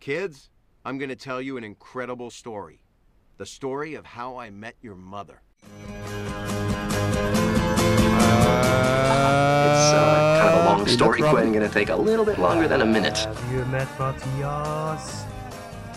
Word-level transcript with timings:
Kids, 0.00 0.48
I'm 0.84 0.96
going 0.96 1.08
to 1.08 1.16
tell 1.16 1.42
you 1.42 1.56
an 1.56 1.64
incredible 1.64 2.30
story. 2.30 2.82
The 3.36 3.46
story 3.46 3.94
of 3.94 4.06
how 4.06 4.36
I 4.38 4.48
met 4.50 4.76
your 4.80 4.94
mother. 4.94 5.42
It's 5.64 5.74
uh, 9.92 10.38
kind 10.40 10.54
of 10.54 10.64
a 10.64 10.68
long 10.68 10.86
story, 10.86 11.20
Quinn. 11.20 11.52
Gonna 11.52 11.68
take 11.68 11.88
a 11.88 11.96
little 11.96 12.24
bit 12.24 12.38
longer 12.38 12.68
than 12.68 12.80
a 12.82 12.86
minute. 12.86 13.18
Have 13.18 13.52
you 13.52 13.64
met 13.64 13.88
Mathias? 13.98 15.24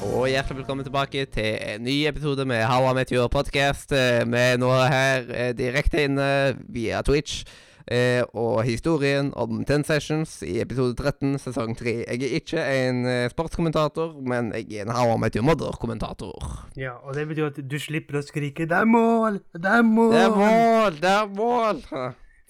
Og 0.02 0.28
hjertelig 0.28 0.58
velkommen 0.58 0.86
tilbake 0.86 1.26
til 1.26 1.58
en 1.62 1.84
ny 1.84 2.08
episode 2.08 2.46
med 2.46 2.66
How 2.66 2.90
I 2.90 2.94
Met 2.94 3.10
Your 3.10 3.28
Podcast. 3.28 3.92
Vi 3.92 4.38
er 4.38 4.58
nå 4.58 4.72
her 4.90 5.30
eh, 5.30 5.52
direkte 5.58 6.04
inne 6.04 6.58
via 6.74 7.02
Twitch. 7.06 7.46
Eh, 7.88 8.24
Og 8.34 8.64
historien 8.64 9.32
om 9.36 9.64
Ten 9.66 9.84
Sessions 9.84 10.42
i 10.44 10.60
episode 10.62 10.96
13, 10.96 11.38
sesong 11.40 11.78
3. 11.78 11.94
Jeg 12.08 12.22
er 12.22 12.36
ikke 12.40 12.62
en 12.62 13.06
eh, 13.06 13.30
sportskommentator, 13.30 14.14
men 14.22 14.52
jeg 14.54 14.82
er 14.82 14.86
en 14.86 14.94
How 14.96 15.16
I 15.16 15.20
Met 15.20 15.36
Your 15.36 15.46
Mother-kommentator. 15.46 16.68
Ja, 16.78 16.98
og 17.02 17.16
det 17.16 17.28
betyr 17.28 17.52
at 17.52 17.60
du 17.72 17.78
slipper 17.80 18.20
å 18.20 18.26
skrike 18.26 18.66
'Det 18.66 18.78
er 18.78 18.86
mål! 18.86 19.42
Det 19.54 19.66
er 19.66 19.82
mål!' 19.82 20.12
Det 20.12 20.22
er 20.22 20.36
mål! 20.36 20.92
Det 21.02 21.12
er 21.12 21.28
mål! 21.36 21.84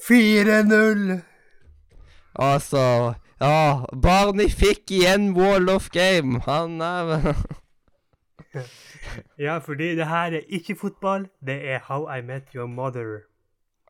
4-0! 0.02 1.22
Altså 2.36 3.14
Ja, 3.42 3.86
Barney 4.02 4.50
fikk 4.50 4.92
igjen 4.92 5.34
Wall 5.36 5.70
of 5.70 5.90
Game. 5.90 6.40
Han 6.46 6.82
er 6.82 7.34
Ja, 9.40 9.58
fordi 9.58 9.96
det 9.96 10.08
her 10.08 10.38
er 10.38 10.46
ikke 10.48 10.76
fotball, 10.76 11.28
det 11.46 11.58
er 11.70 11.80
How 11.88 12.06
I 12.18 12.22
Met 12.22 12.54
Your 12.56 12.68
Mother. 12.68 13.31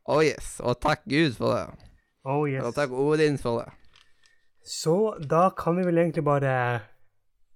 Oh 0.09 0.21
yes. 0.23 0.59
Og 0.63 0.79
takk 0.81 1.01
Gud 1.09 1.35
for 1.37 1.53
det. 1.55 1.67
Oh 2.25 2.47
yes. 2.49 2.63
Og 2.65 2.73
takk 2.75 2.91
Odin 2.91 3.37
for 3.41 3.59
det. 3.61 3.69
Så 4.65 5.15
da 5.25 5.49
kan 5.57 5.75
vi 5.77 5.83
vel 5.87 5.97
egentlig 5.97 6.23
bare 6.23 6.81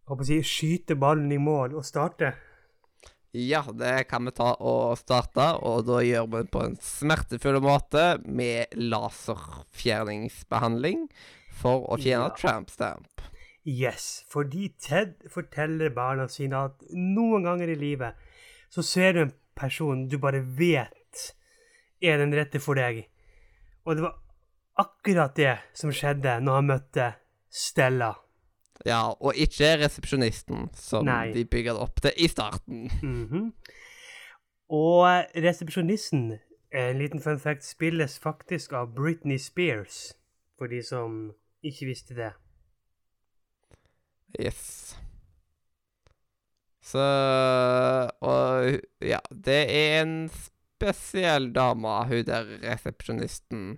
håper 0.09 0.23
si, 0.26 0.40
skyte 0.45 0.95
ballen 0.98 1.31
i 1.34 1.38
mål 1.41 1.76
og 1.77 1.85
starte. 1.85 2.34
Ja, 3.35 3.62
det 3.76 4.07
kan 4.07 4.26
vi 4.26 4.32
ta 4.32 4.54
og 4.63 4.98
starte, 4.98 5.49
og 5.60 5.85
da 5.90 5.98
gjør 6.05 6.27
vi 6.32 6.38
det 6.46 6.51
på 6.54 6.62
en 6.63 6.77
smertefull 6.82 7.60
måte 7.62 8.18
med 8.23 8.66
laserfjerningsbehandling 8.79 11.10
for 11.51 11.84
å 11.91 11.98
fjerne 11.99 12.29
Ja. 12.29 12.35
tramp 12.38 12.70
stamp. 12.70 13.21
Yes, 13.66 14.23
fordi 14.29 14.70
Ted 14.79 15.13
forteller 15.29 15.90
barna 15.90 16.27
sine 16.29 16.55
at 16.66 16.73
noen 16.93 17.43
ganger 17.43 17.68
i 17.70 17.76
livet 17.76 18.13
så 18.70 18.82
ser 18.84 19.13
du 19.13 19.20
en 19.21 19.34
person 19.55 20.07
du 20.07 20.18
bare 20.18 20.40
vet 20.41 20.91
er 22.07 22.21
den 22.21 22.34
rette 22.35 22.61
for 22.63 22.77
deg. 22.79 23.05
Og 23.85 23.98
det 23.98 24.05
var 24.05 24.15
akkurat 24.81 25.35
det 25.37 25.55
som 25.77 25.93
skjedde 25.93 26.39
når 26.43 26.59
han 26.59 26.70
møtte 26.70 27.09
Stella. 27.55 28.13
Ja, 28.84 29.13
og 29.13 29.37
ikke 29.39 29.77
resepsjonisten, 29.79 30.70
som 30.76 31.07
Nei. 31.07 31.31
de 31.33 31.45
bygger 31.48 31.77
det 31.77 31.85
opp 31.85 32.01
til 32.03 32.17
i 32.17 32.27
starten. 32.27 32.89
Mhm. 33.01 33.53
Og 34.70 35.05
resepsjonisten, 35.37 36.39
en 36.73 36.98
liten 36.98 37.21
fun 37.21 37.39
fact, 37.39 37.63
spilles 37.63 38.17
faktisk 38.20 38.73
av 38.73 38.95
Britney 38.95 39.37
Spears, 39.37 40.15
for 40.57 40.67
de 40.67 40.81
som 40.83 41.35
ikke 41.63 41.85
visste 41.85 42.17
det. 42.17 42.31
Yes. 44.39 44.98
Så 46.85 47.01
Og 48.21 48.79
ja, 49.01 49.20
det 49.31 49.61
er 49.70 50.01
en 50.01 50.29
spesiell 50.76 51.51
dame, 51.55 51.95
hun 52.09 52.26
der 52.27 52.49
resepsjonisten. 52.63 53.77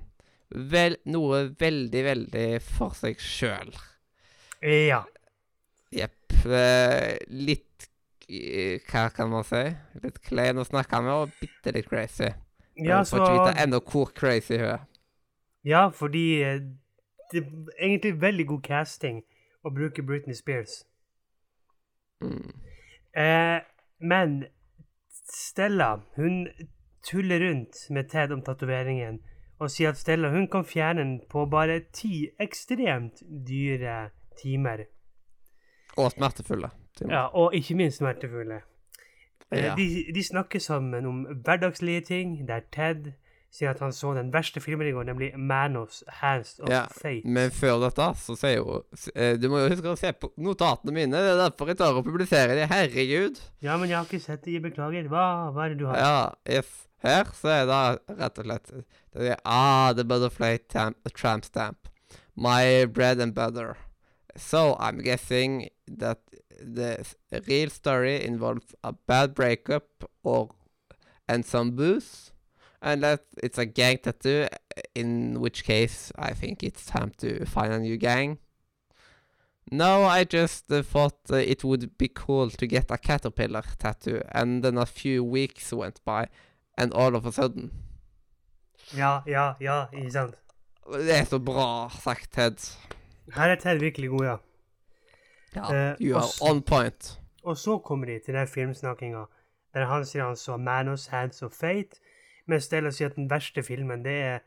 Vel, 0.49 0.97
noe 1.11 1.43
veldig, 1.59 2.03
veldig 2.07 2.47
for 2.63 2.95
seg 2.97 3.19
sjøl. 3.21 3.73
Ja. 4.63 5.03
Jepp. 5.93 6.13
eh, 6.47 7.17
litt 7.33 7.87
eh, 8.29 8.79
Hva 8.87 9.07
kan 9.13 9.31
man 9.31 9.45
si? 9.47 9.63
Litt 10.03 10.19
klein 10.23 10.59
å 10.59 10.65
snakke 10.67 11.01
med, 11.03 11.13
og 11.13 11.39
bitte 11.41 11.73
litt 11.75 11.89
crazy. 11.89 12.29
Ja, 12.77 13.03
så... 13.03 13.17
får 13.17 13.23
ikke 13.23 13.39
vite 13.39 13.63
ennå 13.63 13.81
hvor 13.81 14.11
crazy 14.15 14.59
hun 14.61 14.69
er. 14.75 14.85
Ja, 15.67 15.87
fordi 15.89 16.25
eh, 16.45 16.61
det 17.33 17.43
er 17.43 17.49
egentlig 17.81 18.13
veldig 18.21 18.47
god 18.53 18.63
casting 18.63 19.23
å 19.65 19.73
bruke 19.73 20.05
Britney 20.05 20.37
Spears. 20.37 20.85
Mm. 22.23 22.53
Eh, 23.17 23.59
men 23.99 24.37
Stella, 25.27 25.97
hun 26.15 26.47
tuller 27.07 27.39
rundt 27.47 27.85
med 27.95 28.09
Ted 28.11 28.31
om 28.35 28.41
tatoveringen 28.45 29.19
og 29.59 29.71
sier 29.73 29.89
at 29.89 29.97
Stella 29.97 30.29
hun 30.29 30.45
kan 30.53 30.65
fjerne 30.67 31.01
den 31.01 31.13
på 31.31 31.47
bare 31.49 31.79
ti 31.95 32.27
ekstremt 32.43 33.23
dyre 33.47 34.09
timer. 34.37 34.83
Og 35.97 36.11
smertefulle. 36.13 36.69
timer. 36.97 37.13
Ja, 37.13 37.23
og 37.33 37.55
ikke 37.57 37.75
minst 37.79 37.97
smertefulle. 38.03 38.61
Eh, 39.51 39.63
Ja. 39.63 39.75
De, 39.75 40.05
de 40.13 40.23
snakker 40.23 40.59
sammen 40.59 41.05
om 41.05 41.23
hverdagslige 41.43 42.01
ting, 42.01 42.47
der 42.47 42.59
Ted 42.71 43.13
sier 43.51 43.69
at 43.71 43.79
han 43.79 43.93
så 43.95 44.11
den 44.13 44.29
verste 44.33 44.59
filmen 44.61 44.87
i 44.87 44.91
går, 44.91 45.03
nemlig 45.07 45.31
Manos 45.39 46.03
Hands 46.19 46.59
of 46.59 46.69
Ja, 46.69 46.83
Fate. 46.91 47.23
Men 47.25 47.49
før 47.55 47.79
dette, 47.87 48.09
så 48.19 48.35
sier 48.37 48.61
hun 48.61 48.83
eh, 49.15 49.37
Du 49.39 49.47
må 49.49 49.63
jo 49.63 49.69
huske 49.71 49.89
å 49.89 49.97
se 49.97 50.11
på 50.13 50.29
notatene 50.37 50.93
mine. 50.93 51.15
Det 51.17 51.31
er 51.31 51.39
derfor 51.45 51.71
jeg 51.71 51.79
tar 51.79 51.95
og 51.97 52.05
publiserer 52.05 52.53
de. 52.59 52.67
Herregud. 52.69 53.39
Ja, 53.63 53.77
men 53.77 53.89
jeg 53.89 53.97
har 53.97 54.05
ikke 54.05 54.19
sett 54.21 54.43
de. 54.45 54.59
Beklager. 54.67 55.07
Hva, 55.09 55.49
hva 55.55 55.65
er 55.65 55.73
det 55.73 55.79
du 55.81 55.87
har? 55.89 55.97
Ja, 55.97 56.59
yes. 56.59 56.83
Her 57.03 57.29
så 57.37 57.51
er 57.53 57.67
det 57.69 58.17
rett 58.17 58.39
og 58.39 58.47
slett 58.47 58.71
det 59.13 59.31
er, 59.35 59.41
Ah, 59.45 59.93
the 59.93 60.03
butterfly 60.03 60.57
tam 60.69 60.95
tramp 61.13 61.45
stamp. 61.45 61.89
My 62.35 62.85
bread 62.85 63.19
and 63.19 63.33
butter. 63.33 63.77
So 64.35 64.75
I'm 64.79 64.99
guessing 64.99 65.69
that 65.87 66.19
the 66.59 67.05
real 67.47 67.69
story 67.69 68.23
involves 68.23 68.75
a 68.83 68.93
bad 68.93 69.33
breakup 69.33 70.09
or 70.23 70.49
and 71.27 71.45
some 71.45 71.71
booze. 71.71 72.31
And 72.81 73.03
that 73.03 73.21
it's 73.41 73.57
a 73.57 73.65
gang 73.65 73.97
tattoo, 73.97 74.47
in 74.93 75.39
which 75.39 75.63
case 75.63 76.11
I 76.15 76.33
think 76.33 76.63
it's 76.63 76.85
time 76.85 77.11
to 77.17 77.45
find 77.45 77.73
a 77.73 77.79
new 77.79 77.97
gang. 77.97 78.37
No, 79.71 80.03
I 80.03 80.23
just 80.23 80.71
uh, 80.71 80.81
thought 80.81 81.17
uh, 81.29 81.35
it 81.35 81.63
would 81.63 81.97
be 81.97 82.07
cool 82.07 82.49
to 82.51 82.67
get 82.67 82.89
a 82.89 82.97
caterpillar 82.97 83.63
tattoo, 83.77 84.21
and 84.31 84.63
then 84.63 84.77
a 84.77 84.85
few 84.85 85.23
weeks 85.23 85.73
went 85.73 85.99
by, 86.05 86.29
and 86.77 86.93
all 86.93 87.15
of 87.15 87.25
a 87.25 87.31
sudden 87.31 87.71
Ja, 88.97 89.19
ja, 89.27 89.53
ja, 89.59 89.85
ikke 89.93 90.11
sant. 90.11 90.35
Det 90.93 91.19
er 91.19 91.23
så 91.25 91.39
bra 91.39 91.89
sagt, 91.89 92.31
Ted. 92.31 92.77
Her 93.35 93.49
er 93.51 93.55
Ted 93.55 93.79
virkelig 93.79 94.09
god, 94.09 94.25
ja. 94.25 94.35
Ja, 95.55 95.89
Eh, 95.91 95.95
you 96.01 96.15
og 96.15 96.21
are 96.23 96.51
on 96.51 96.61
point. 96.61 97.19
Og 97.43 97.57
så 97.57 97.77
kommer 97.79 98.05
de 98.05 98.19
til 98.25 98.33
den 98.33 98.47
filmsnakkinga 98.47 99.23
der 99.73 99.85
han 99.85 100.05
sier 100.05 100.25
han 100.25 100.35
så 100.35 100.57
Manos 100.57 101.07
Hands 101.07 101.41
of 101.41 101.51
Fate, 101.51 101.99
mens 102.47 102.63
Stella 102.63 102.89
sier 102.91 103.09
at 103.09 103.15
den 103.15 103.29
verste 103.29 103.63
filmen, 103.63 104.05
det 104.05 104.13
er 104.21 104.39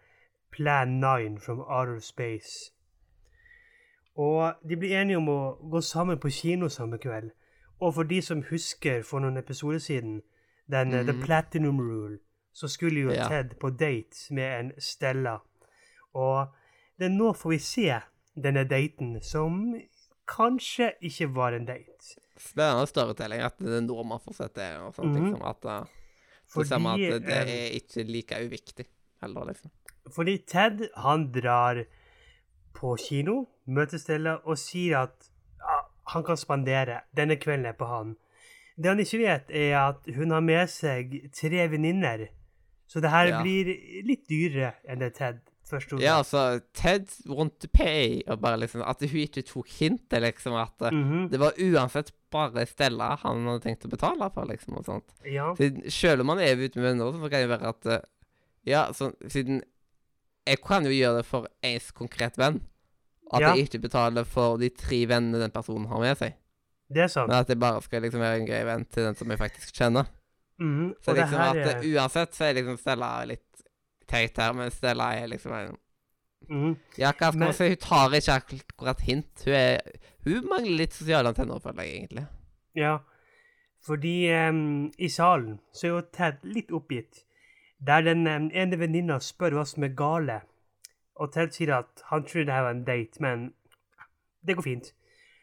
Plan 0.51 0.89
9 0.89 1.39
from 1.39 1.61
Outer 1.61 2.01
Space. 2.01 2.73
Og 4.15 4.55
de 4.69 4.77
blir 4.77 4.97
enige 5.01 5.17
om 5.17 5.29
å 5.29 5.71
gå 5.71 5.81
sammen 5.81 6.19
på 6.19 6.29
kino 6.35 6.69
samme 6.69 6.99
kveld. 6.99 7.31
Og 7.81 7.95
for 7.95 8.03
de 8.03 8.23
som 8.23 8.43
husker 8.51 9.03
for 9.03 9.23
noen 9.23 9.37
episoder 9.37 9.79
siden, 9.79 10.23
den 10.71 10.95
eh, 10.95 11.05
The 11.05 11.13
Mhm. 11.13 11.23
Platinum 11.25 11.81
Rule, 11.81 12.19
så 12.53 12.69
skulle 12.69 13.01
jo 13.01 13.11
Ja. 13.13 13.29
Ted 13.29 13.59
på 13.61 13.71
date 13.71 14.31
med 14.35 14.61
en 14.61 14.73
Stella. 14.79 15.39
Og 16.15 16.49
det 16.99 17.07
er 17.07 17.15
nå 17.17 17.33
får 17.35 17.51
vi 17.51 17.59
se 17.59 18.01
denne 18.37 18.65
daten, 18.69 19.21
som 19.23 19.75
kanskje 20.29 20.93
ikke 21.03 21.29
var 21.35 21.53
en 21.53 21.65
date. 21.67 22.17
Spennende 22.39 22.87
storytelling 22.87 23.41
at 23.43 23.59
det 23.59 23.73
er 23.77 23.81
nå 23.87 24.03
man 24.07 24.19
får 24.21 24.35
sett 24.35 24.55
det. 24.55 24.77
og 24.81 24.95
sånt, 24.95 25.13
Mhm. 25.15 25.25
liksom, 25.25 25.43
at, 25.49 25.65
uh, 25.65 25.87
så 26.47 26.65
ser 26.67 26.79
man 26.79 27.01
at 27.01 27.13
det, 27.13 27.23
det 27.27 27.37
eh, 27.37 27.67
er 27.67 27.81
ikke 27.81 28.05
like 28.13 28.35
uviktig 28.47 28.87
heller, 29.21 29.45
liksom. 29.45 29.71
Fordi 30.11 30.39
Ted 30.47 30.89
han 30.97 31.31
drar 31.33 31.85
på 32.75 32.97
kino, 32.99 33.47
møter 33.69 33.99
Stella 33.99 34.39
og 34.45 34.57
sier 34.59 35.03
at 35.03 35.29
ja, 35.59 35.81
han 36.09 36.25
kan 36.25 36.37
spandere. 36.37 37.01
Denne 37.17 37.37
kvelden 37.37 37.67
er 37.67 37.73
på 37.73 37.87
han. 37.87 38.17
Det 38.81 38.89
han 38.89 39.01
ikke 39.03 39.21
vet, 39.21 39.51
er 39.53 39.75
at 39.77 40.11
hun 40.17 40.31
har 40.33 40.41
med 40.45 40.71
seg 40.73 41.13
tre 41.37 41.67
venninner. 41.69 42.29
Så 42.91 43.01
det 43.05 43.11
her 43.13 43.29
Ja. 43.29 43.43
blir 43.43 43.69
litt 44.07 44.27
dyrere 44.29 44.75
enn 44.89 44.99
det 44.99 45.15
Ted 45.15 45.41
forsto. 45.71 45.99
Ja, 46.03 46.19
altså, 46.19 46.61
Ted 46.75 47.07
want 47.29 47.61
to 47.63 47.69
pay, 47.73 48.23
og 48.27 48.41
bare 48.43 48.59
liksom 48.59 48.83
At 48.83 49.03
hun 49.05 49.21
ikke 49.23 49.45
tok 49.47 49.69
hintet, 49.79 50.23
liksom, 50.23 50.55
at 50.55 50.93
mm 50.93 51.05
-hmm. 51.05 51.29
det 51.31 51.41
var 51.41 51.53
uansett 51.59 52.13
bare 52.31 52.67
Stella 52.67 53.17
han 53.23 53.47
hadde 53.47 53.61
tenkt 53.61 53.85
å 53.85 53.91
betale 53.91 54.31
for, 54.35 54.45
liksom, 54.45 54.77
og 54.77 54.85
sånt. 54.85 55.15
ja. 55.25 55.55
Siden, 55.55 55.91
selv 55.91 56.21
om 56.21 56.29
han 56.29 56.39
er 56.39 56.57
ute 56.57 56.79
med 56.81 56.89
venner, 56.91 57.13
så 57.13 57.31
kan 57.31 57.41
det 57.41 57.49
være 57.49 57.69
at 57.69 57.87
uh, 57.87 57.99
Ja, 58.67 58.93
så, 58.93 59.13
Siden 59.29 59.63
Jeg 60.47 60.61
kan 60.61 60.85
jo 60.85 60.91
gjøre 60.91 61.17
det 61.17 61.27
for 61.27 61.47
ens 61.63 61.91
konkret 61.93 62.39
venn. 62.39 62.61
At 63.33 63.41
Ja. 63.41 63.55
jeg 63.55 63.69
ikke 63.69 63.89
betaler 63.89 64.25
for 64.25 64.57
de 64.57 64.69
tre 64.71 65.07
vennene 65.07 65.39
den 65.39 65.51
personen 65.51 65.87
har 65.87 66.01
med 66.01 66.17
seg. 66.17 66.35
Det 66.91 67.05
er 67.05 67.11
sant. 67.13 67.29
Men 67.31 67.39
at 67.45 67.49
jeg 67.53 67.61
bare 67.63 67.83
skal 67.85 68.03
liksom 68.03 68.21
være 68.25 68.41
en 68.41 68.49
grei 68.49 68.65
venn 68.67 68.85
til 68.91 69.05
den 69.07 69.15
som 69.19 69.31
jeg 69.31 69.39
faktisk 69.39 69.77
kjenner. 69.79 70.09
Mm, 70.61 70.95
Så 71.01 71.15
liksom 71.17 71.41
at 71.41 71.57
er 71.57 71.79
uh, 71.79 71.87
uansett 71.95 72.35
så 72.37 72.45
er 72.49 72.57
liksom 72.59 72.77
Stella 72.81 73.13
litt 73.31 73.63
teit 74.11 74.37
her, 74.43 74.53
men 74.59 74.73
Stella 74.75 75.07
er 75.17 75.31
liksom 75.31 75.55
en 75.57 75.77
mm. 76.51 76.75
Ja, 76.99 77.13
hva 77.13 77.31
skal 77.31 77.39
Men- 77.39 77.47
man 77.47 77.55
si? 77.57 77.69
Hun 77.71 77.77
tar 77.87 78.17
ikke 78.19 78.35
akkurat 78.43 79.01
hint. 79.07 79.45
Hun 79.47 79.55
er 79.55 79.81
Hun 80.27 80.49
mangler 80.51 80.77
litt 80.83 80.93
sosiale 80.93 81.31
antenner, 81.33 81.63
føler 81.65 81.83
jeg 81.87 81.95
egentlig. 82.03 82.27
Ja, 82.77 82.99
fordi 83.87 84.29
um, 84.49 84.93
i 84.99 85.09
salen 85.09 85.61
så 85.73 85.87
er 85.87 85.91
jo 85.95 86.01
Ted 86.13 86.43
litt 86.45 86.71
oppgitt. 86.77 87.23
Der 87.87 88.03
den 88.05 88.27
um, 88.29 88.51
ene 88.53 88.77
venninna 88.79 89.17
spør 89.25 89.57
hva 89.57 89.65
som 89.65 89.87
er 89.87 89.95
gale. 89.97 90.41
Og 91.17 91.33
Ted 91.33 91.55
sier 91.57 91.73
at 91.79 92.03
han 92.11 92.27
tror 92.29 92.45
det 92.45 92.53
her 92.53 92.67
var 92.67 92.75
en 92.77 92.85
date, 92.85 93.21
men 93.21 93.53
det 94.45 94.57
går 94.59 94.63
fint. 94.67 94.93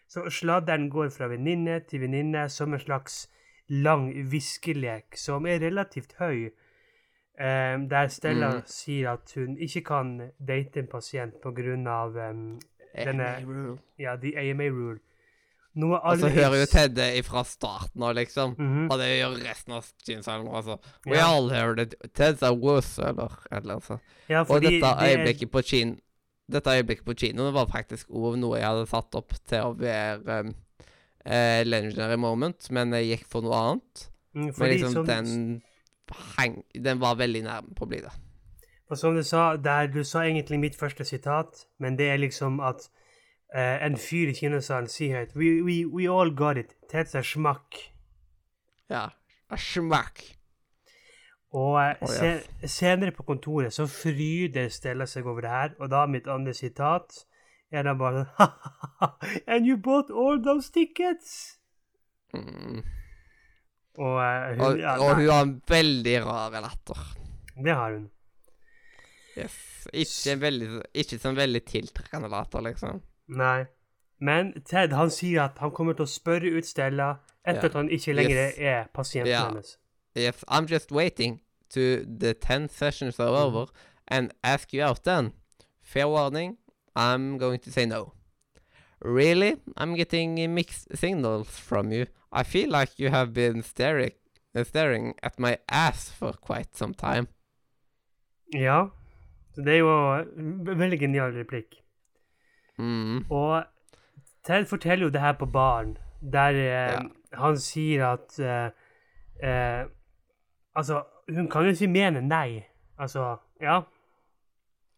Så 0.08 0.30
sladderen 0.32 0.90
går 0.90 1.10
fra 1.12 1.28
venninne 1.28 1.82
til 1.88 2.00
venninne 2.02 2.50
som 2.50 2.74
en 2.74 2.80
slags 2.80 3.28
lang 3.70 4.14
viskelek 4.32 5.18
som 5.20 5.46
er 5.46 5.60
relativt 5.60 6.14
høy. 6.20 6.50
em, 7.40 7.88
der 7.90 8.08
Stella 8.08 8.48
Mm. 8.50 8.62
sier 8.66 9.12
at 9.14 9.32
hun 9.36 9.58
ikke 9.58 9.84
kan 9.86 10.32
date 10.48 10.80
en 10.80 10.88
pasient 10.88 11.34
pga. 11.44 11.76
Um, 12.32 12.60
Denne- 12.98 13.38
AMA 13.42 13.78
ja, 14.00 14.16
the 14.16 14.34
AMA 14.38 14.70
rule. 14.70 15.00
Noe 15.76 16.00
Og 16.00 16.18
så 16.18 16.30
hører 16.30 16.56
jo 16.60 16.66
Ted 16.66 16.96
det 16.96 17.18
ifra 17.24 17.44
starten 17.46 18.02
av, 18.04 18.16
liksom. 18.16 18.56
Mhm. 18.58 18.88
Og 18.92 18.98
det 18.98 19.20
gjør 19.22 19.36
resten 19.50 19.74
av 19.74 19.84
synshallen 20.04 20.48
også. 20.48 20.80
We 21.06 21.16
yeah. 21.18 21.30
all 21.36 21.50
heard 21.50 21.80
it. 21.80 21.94
Ted's 22.18 22.42
a 22.42 22.52
wuss, 22.52 22.98
eller 22.98 23.38
eller 23.52 23.74
annet 23.74 23.84
sånt. 23.84 24.02
Ja, 24.30 24.40
Og 24.42 24.62
dette 24.62 24.72
dette 24.72 24.82
det 25.00 25.12
er- 25.14 25.18
øyeblikket 25.18 25.52
på 25.52 25.62
kino 25.62 25.96
Dette 26.52 26.78
øyeblikket 26.78 27.06
på 27.08 27.16
kinoen 27.20 27.56
var 27.56 27.68
faktisk 27.68 28.12
òg 28.16 28.38
noe 28.40 28.60
jeg 28.60 28.68
hadde 28.68 28.88
satt 28.88 29.18
opp 29.20 29.34
til 29.50 29.66
å 29.66 29.74
være 29.76 30.38
um, 30.46 30.54
uh, 31.28 31.64
legendary 31.68 32.16
moment, 32.20 32.70
men 32.72 32.96
jeg 32.96 33.10
gikk 33.12 33.26
for 33.34 33.44
noe 33.44 33.58
annet. 33.58 34.06
Mm, 34.38 34.52
Men 34.54 34.72
liksom 34.72 34.94
som, 34.94 35.08
den 35.08 35.62
hang, 36.38 36.64
Den 36.74 37.02
var 37.02 37.18
veldig 37.20 37.44
nærme 37.44 37.76
på 37.76 37.84
å 37.84 37.90
bli 37.92 38.00
det. 38.06 38.14
Og 38.88 38.98
som 38.98 39.16
du 39.16 39.24
sa, 39.28 39.58
der 39.60 39.90
du 39.92 40.04
sa 40.08 40.24
egentlig 40.24 40.60
mitt 40.60 40.80
første 40.80 41.04
sitat, 41.04 41.66
men 41.80 41.98
det 42.00 42.08
er 42.14 42.22
liksom 42.22 42.62
at 42.64 42.88
uh, 43.52 43.76
en 43.84 43.98
fyr 44.00 44.32
i 44.32 44.38
kinosalen 44.38 44.88
sier 44.92 45.20
høyt 45.20 45.36
we, 45.36 45.58
we, 45.66 45.82
we 45.86 46.08
all 46.08 46.32
got 46.32 46.58
it. 46.58 46.78
Teds 46.92 47.16
er 47.16 47.28
smakk. 47.28 47.82
Ja. 48.88 49.10
Smakk. 49.58 50.37
Og 51.56 51.78
eh, 51.80 52.42
senere 52.68 53.14
på 53.16 53.24
kontoret 53.24 53.74
så 53.74 53.86
fryder 53.88 54.68
Stella 54.74 55.06
seg 55.08 55.28
over 55.28 55.46
det 55.46 55.52
her, 55.54 55.76
og 55.80 55.90
da 55.94 56.04
mitt 56.12 56.28
andre 56.28 56.54
sitat 56.54 57.24
er 57.72 57.88
da 57.88 57.94
bare 58.00 58.26
sånn 58.28 58.52
And 59.52 59.68
you 59.68 59.78
bought 59.78 60.12
all 60.12 60.42
those 60.44 60.72
tickets! 60.72 61.58
Mm. 62.36 62.84
Og, 63.98 64.20
eh, 64.22 64.52
hun, 64.58 64.66
Og, 64.66 64.80
ja, 64.80 64.98
og 65.00 65.16
hun 65.16 65.30
har 65.30 65.42
en 65.48 65.56
veldig 65.70 66.18
rar 66.26 66.60
latter. 66.62 67.08
det 67.64 67.74
har 67.74 67.96
hun. 67.96 68.10
Yes. 69.38 69.56
Ikke, 69.94 70.34
en 70.34 70.42
veldig, 70.42 70.68
ikke 70.98 71.20
sånn 71.22 71.38
veldig 71.38 71.64
tiltrekkende 71.66 72.30
latter, 72.30 72.64
liksom. 72.66 73.02
Nei. 73.38 73.66
Men 74.20 74.52
Ted 74.66 74.94
han 74.98 75.12
sier 75.14 75.44
at 75.46 75.60
han 75.62 75.72
kommer 75.72 75.94
til 75.98 76.08
å 76.08 76.10
spørre 76.10 76.50
ut 76.58 76.66
Stella 76.66 77.20
etter 77.46 77.68
Ja. 77.68 77.70
at 77.70 77.76
han 77.78 77.90
ikke 77.90 78.16
lenger 78.18 78.48
Yes. 78.50 78.58
er 78.58 78.88
pasienten 78.94 79.32
yeah. 79.32 79.48
hennes. 79.48 79.78
Yes, 80.18 80.44
I'm 80.48 80.66
just 80.66 80.92
waiting 80.92 81.42
to 81.70 82.06
the 82.20 82.34
10 82.34 82.70
sessions 82.70 83.20
are 83.20 83.28
over 83.46 83.66
and 84.08 84.34
ask 84.44 84.74
you 84.74 84.84
out 84.84 85.04
then. 85.04 85.32
Fair 85.82 86.08
warning, 86.08 86.58
I'm 86.96 87.38
going 87.38 87.60
to 87.60 87.72
say 87.72 87.86
no. 87.86 88.14
Really? 89.02 89.58
I'm 89.78 89.94
getting 89.96 90.54
mixed 90.56 90.88
signals 90.98 91.48
from 91.50 91.92
you. 91.92 92.08
I 92.32 92.44
feel 92.44 92.70
like 92.72 92.98
you 93.00 93.10
have 93.10 93.32
been 93.34 93.62
staring, 93.62 94.12
uh, 94.56 94.64
staring 94.64 95.14
at 95.22 95.40
my 95.40 95.58
ass 95.70 96.10
for 96.10 96.34
quite 96.34 96.76
some 96.76 96.94
time. 96.94 97.28
Ja. 98.54 98.88
Det 99.56 99.68
er 99.74 99.78
jo 99.78 99.92
en 100.38 100.66
veldig 100.80 101.00
genial 101.00 101.32
replikk. 101.34 101.76
Mm. 102.78 103.24
Og 103.32 103.64
Ted 104.46 104.66
forteller 104.70 105.06
jo 105.08 105.10
det 105.10 105.22
her 105.22 105.34
på 105.34 105.46
baren, 105.46 105.98
der 106.22 106.50
eh, 106.50 106.92
Ja. 106.94 107.00
han 107.34 107.58
sier 107.60 108.06
at 108.06 108.40
eh, 108.40 108.70
eh, 109.44 109.86
Altså, 110.78 111.02
hun 111.34 111.48
kan 111.50 111.66
jo 111.66 111.74
ikke 111.74 111.90
mene 111.90 112.22
nei. 112.22 112.62
Altså, 113.00 113.36
ja. 113.62 113.82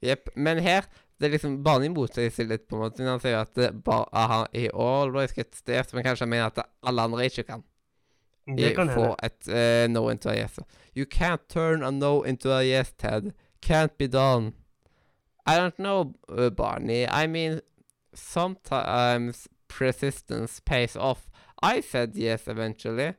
Jepp. 0.03 0.29
Men 0.35 0.59
her, 0.63 0.87
det 1.19 1.27
er 1.27 1.35
liksom 1.37 1.59
barnet 1.63 1.89
imot 1.89 2.15
seg 2.15 2.35
litt, 2.47 2.67
på 2.67 2.75
en 2.77 2.83
måte. 2.83 3.07
Han 3.07 3.21
sier 3.23 3.39
at 3.41 3.59
bare, 3.85 4.07
han 4.31 4.47
i 4.55 4.67
always 4.73 5.35
get 5.35 5.55
this, 5.65 5.93
men 5.93 6.03
kanskje 6.03 6.27
han 6.27 6.33
mener 6.35 6.51
at 6.51 6.63
alle 6.83 7.07
andre 7.07 7.27
ikke 7.31 7.47
kan. 7.47 7.63
Det 8.57 8.73
kan 8.75 8.89
få 8.89 9.13
et 9.23 9.47
uh, 9.47 9.85
no 9.91 10.07
into 10.09 10.29
a 10.29 10.35
yes. 10.35 10.59
You 10.95 11.05
can't 11.05 11.47
turn 11.49 11.83
a 11.83 11.91
no 11.91 12.23
into 12.23 12.51
a 12.51 12.63
yes, 12.63 12.91
Ted. 12.97 13.33
Can't 13.61 13.95
be 13.97 14.07
done. 14.07 14.53
I 15.45 15.57
don't 15.57 15.77
know, 15.77 16.15
uh, 16.29 16.49
Barney. 16.49 17.05
I 17.07 17.27
mean, 17.27 17.61
sometimes 18.13 19.47
persistence 19.67 20.59
pays 20.59 20.95
off. 20.95 21.29
I 21.61 21.81
said 21.81 22.15
yes 22.15 22.47
eventually. 22.47 23.13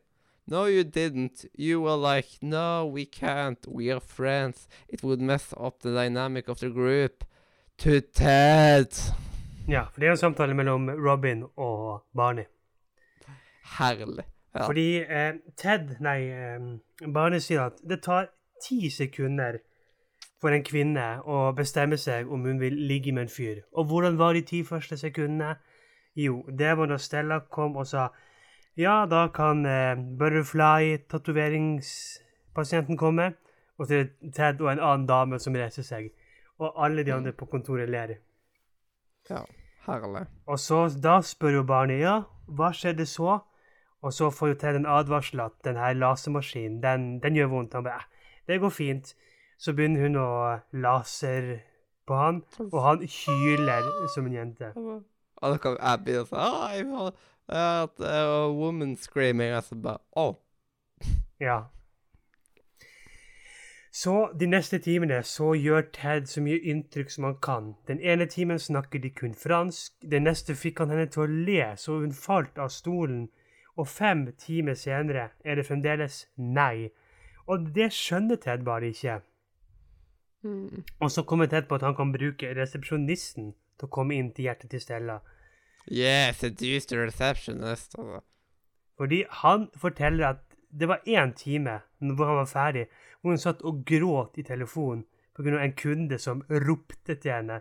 No, 0.50 0.64
you 0.64 0.82
didn't. 0.82 1.44
You 1.54 1.80
were 1.80 1.96
like, 1.96 2.28
no, 2.42 2.84
we 2.84 3.04
can't. 3.04 3.64
We 3.68 3.92
are 3.92 4.00
friends. 4.00 4.66
It 4.88 5.04
would 5.04 5.20
mess 5.20 5.54
up 5.56 5.78
the 5.80 5.92
dynamic 5.92 6.48
of 6.48 6.58
the 6.58 6.70
group. 6.70 7.24
To 7.78 8.00
Ted. 8.00 8.88
Ja, 9.68 9.84
for 9.92 10.00
det 10.00 10.06
er 10.06 10.10
en 10.10 10.16
samtale 10.16 10.54
mellom 10.54 10.90
Robin 10.90 11.44
og 11.56 12.02
Barney. 12.16 12.44
Herlig. 13.78 14.24
Ja. 14.54 14.66
Fordi 14.66 14.96
eh, 14.96 15.32
Ted, 15.56 15.94
nei, 16.00 16.18
eh, 16.34 17.12
Barney 17.14 17.38
sier 17.38 17.68
at 17.68 17.78
det 17.88 18.02
tar 18.02 18.32
ti 18.66 18.90
sekunder 18.90 19.60
for 20.42 20.50
en 20.50 20.64
kvinne 20.66 21.20
å 21.22 21.52
bestemme 21.54 21.94
seg 21.96 22.26
om 22.26 22.42
hun 22.48 22.58
vil 22.58 22.74
ligge 22.90 23.14
med 23.14 23.28
en 23.28 23.32
fyr. 23.36 23.62
Og 23.70 23.86
hvordan 23.86 24.18
var 24.18 24.34
de 24.34 24.42
ti 24.42 24.64
første 24.66 24.98
sekundene? 24.98 25.54
Jo, 26.18 26.42
det 26.58 26.74
var 26.76 26.90
da 26.90 26.98
Stella 26.98 27.38
kom 27.54 27.78
og 27.78 27.86
sa 27.86 28.08
ja, 28.80 29.06
da 29.06 29.28
kan 29.28 29.66
eh, 29.68 29.96
Butterfly-tatoveringspasienten 30.18 32.96
komme. 32.96 33.32
Og 33.78 33.86
så 33.86 33.94
er 33.94 33.98
det 34.04 34.10
Ted 34.36 34.60
og 34.60 34.72
en 34.72 34.80
annen 34.80 35.06
dame 35.08 35.38
som 35.40 35.54
reiser 35.56 35.82
seg. 35.86 36.10
Og 36.60 36.84
alle 36.84 37.04
de 37.04 37.12
andre 37.14 37.32
på 37.32 37.46
kontoret 37.46 37.88
ler. 37.88 38.14
ja. 39.30 39.42
Herlig. 39.86 40.26
Og 40.46 40.58
så 40.60 40.88
da 41.02 41.20
spør 41.24 41.50
jo 41.54 41.62
barnet 41.64 42.00
ja, 42.02 42.22
hva 42.52 42.72
skjedde 42.76 43.06
så? 43.08 43.38
Og 44.04 44.12
så 44.12 44.30
får 44.30 44.48
jo 44.52 44.58
Ted 44.60 44.76
en 44.76 44.86
advarsel 44.86 45.40
at 45.40 45.52
den 45.64 45.76
her 45.80 45.92
lasermaskinen, 45.96 46.82
den, 46.82 47.20
den 47.22 47.34
gjør 47.36 47.46
vondt. 47.48 47.74
Han 47.74 47.84
bare 47.84 47.94
"Eh, 47.96 48.02
det 48.46 48.60
går 48.60 48.68
fint. 48.70 49.14
Så 49.58 49.72
begynner 49.72 50.00
hun 50.04 50.16
å 50.16 50.58
laser 50.72 51.58
på 52.06 52.14
han, 52.16 52.42
og 52.72 52.82
han 52.82 52.98
hyler 53.00 53.82
som 54.14 54.26
en 54.26 54.32
jente. 54.32 54.72
Og 54.74 55.02
da 55.52 55.56
kom 55.56 55.76
Abby 55.80 56.10
og 56.20 56.26
sa 57.50 57.82
ah, 57.82 57.88
jeg 57.98 58.06
har 58.06 58.26
hørt 58.26 58.46
a 58.46 58.52
woman 58.52 58.96
screaming. 58.96 59.52
Altså 59.54 59.74
bare 59.74 59.98
Å. 60.16 60.36
Ja. 61.40 61.64
Så 63.90 64.30
de 64.40 64.46
neste 64.46 64.78
timene 64.78 65.22
så 65.26 65.54
gjør 65.58 65.88
Ted 65.92 66.28
så 66.30 66.42
mye 66.44 66.60
inntrykk 66.62 67.10
som 67.10 67.24
han 67.26 67.38
kan. 67.42 67.70
Den 67.88 68.00
ene 68.00 68.26
timen 68.30 68.58
snakker 68.58 69.02
de 69.02 69.10
kun 69.10 69.34
fransk, 69.34 69.96
den 70.02 70.28
neste 70.28 70.54
fikk 70.54 70.78
han 70.78 70.92
henne 70.94 71.08
til 71.10 71.24
å 71.24 71.38
le 71.48 71.72
så 71.80 71.98
hun 71.98 72.12
falt 72.14 72.58
av 72.58 72.70
stolen, 72.70 73.26
og 73.74 73.88
fem 73.88 74.28
timer 74.38 74.78
senere 74.78 75.30
er 75.42 75.58
det 75.58 75.66
fremdeles 75.66 76.26
nei. 76.36 76.92
Og 77.50 77.72
det 77.74 77.90
skjønner 77.96 78.38
Ted 78.38 78.62
bare 78.68 78.92
ikke. 78.92 79.18
Mm. 80.46 80.84
Og 81.00 81.10
så 81.10 81.24
kommer 81.26 81.50
Ted 81.50 81.66
på 81.66 81.80
at 81.80 81.82
han 81.82 81.96
kan 81.98 82.12
bruke 82.14 82.54
resepsjonisten 82.54 83.54
til 83.80 83.88
å 83.88 83.90
komme 83.90 84.14
inn 84.14 84.30
til 84.36 84.46
hjertet 84.46 84.70
til 84.70 84.84
Stella. 84.84 85.18
Yeah, 85.88 86.34
seduce 86.34 86.86
the 86.86 86.98
receptionist. 86.98 87.94
Altså. 87.98 88.20
Fordi 88.96 89.24
han 89.30 89.68
forteller 89.76 90.28
at 90.28 90.36
det 90.80 90.88
var 90.88 91.00
én 91.06 91.32
time 91.34 91.80
hvor 91.98 92.26
han 92.26 92.36
var 92.36 92.44
ferdig, 92.44 92.86
hvor 93.20 93.30
hun 93.30 93.38
satt 93.38 93.62
og 93.62 93.84
gråt 93.86 94.38
i 94.38 94.42
telefonen 94.42 95.04
pga. 95.36 95.64
en 95.64 95.72
kunde 95.72 96.18
som 96.18 96.42
ropte 96.50 97.14
til 97.14 97.32
henne. 97.32 97.60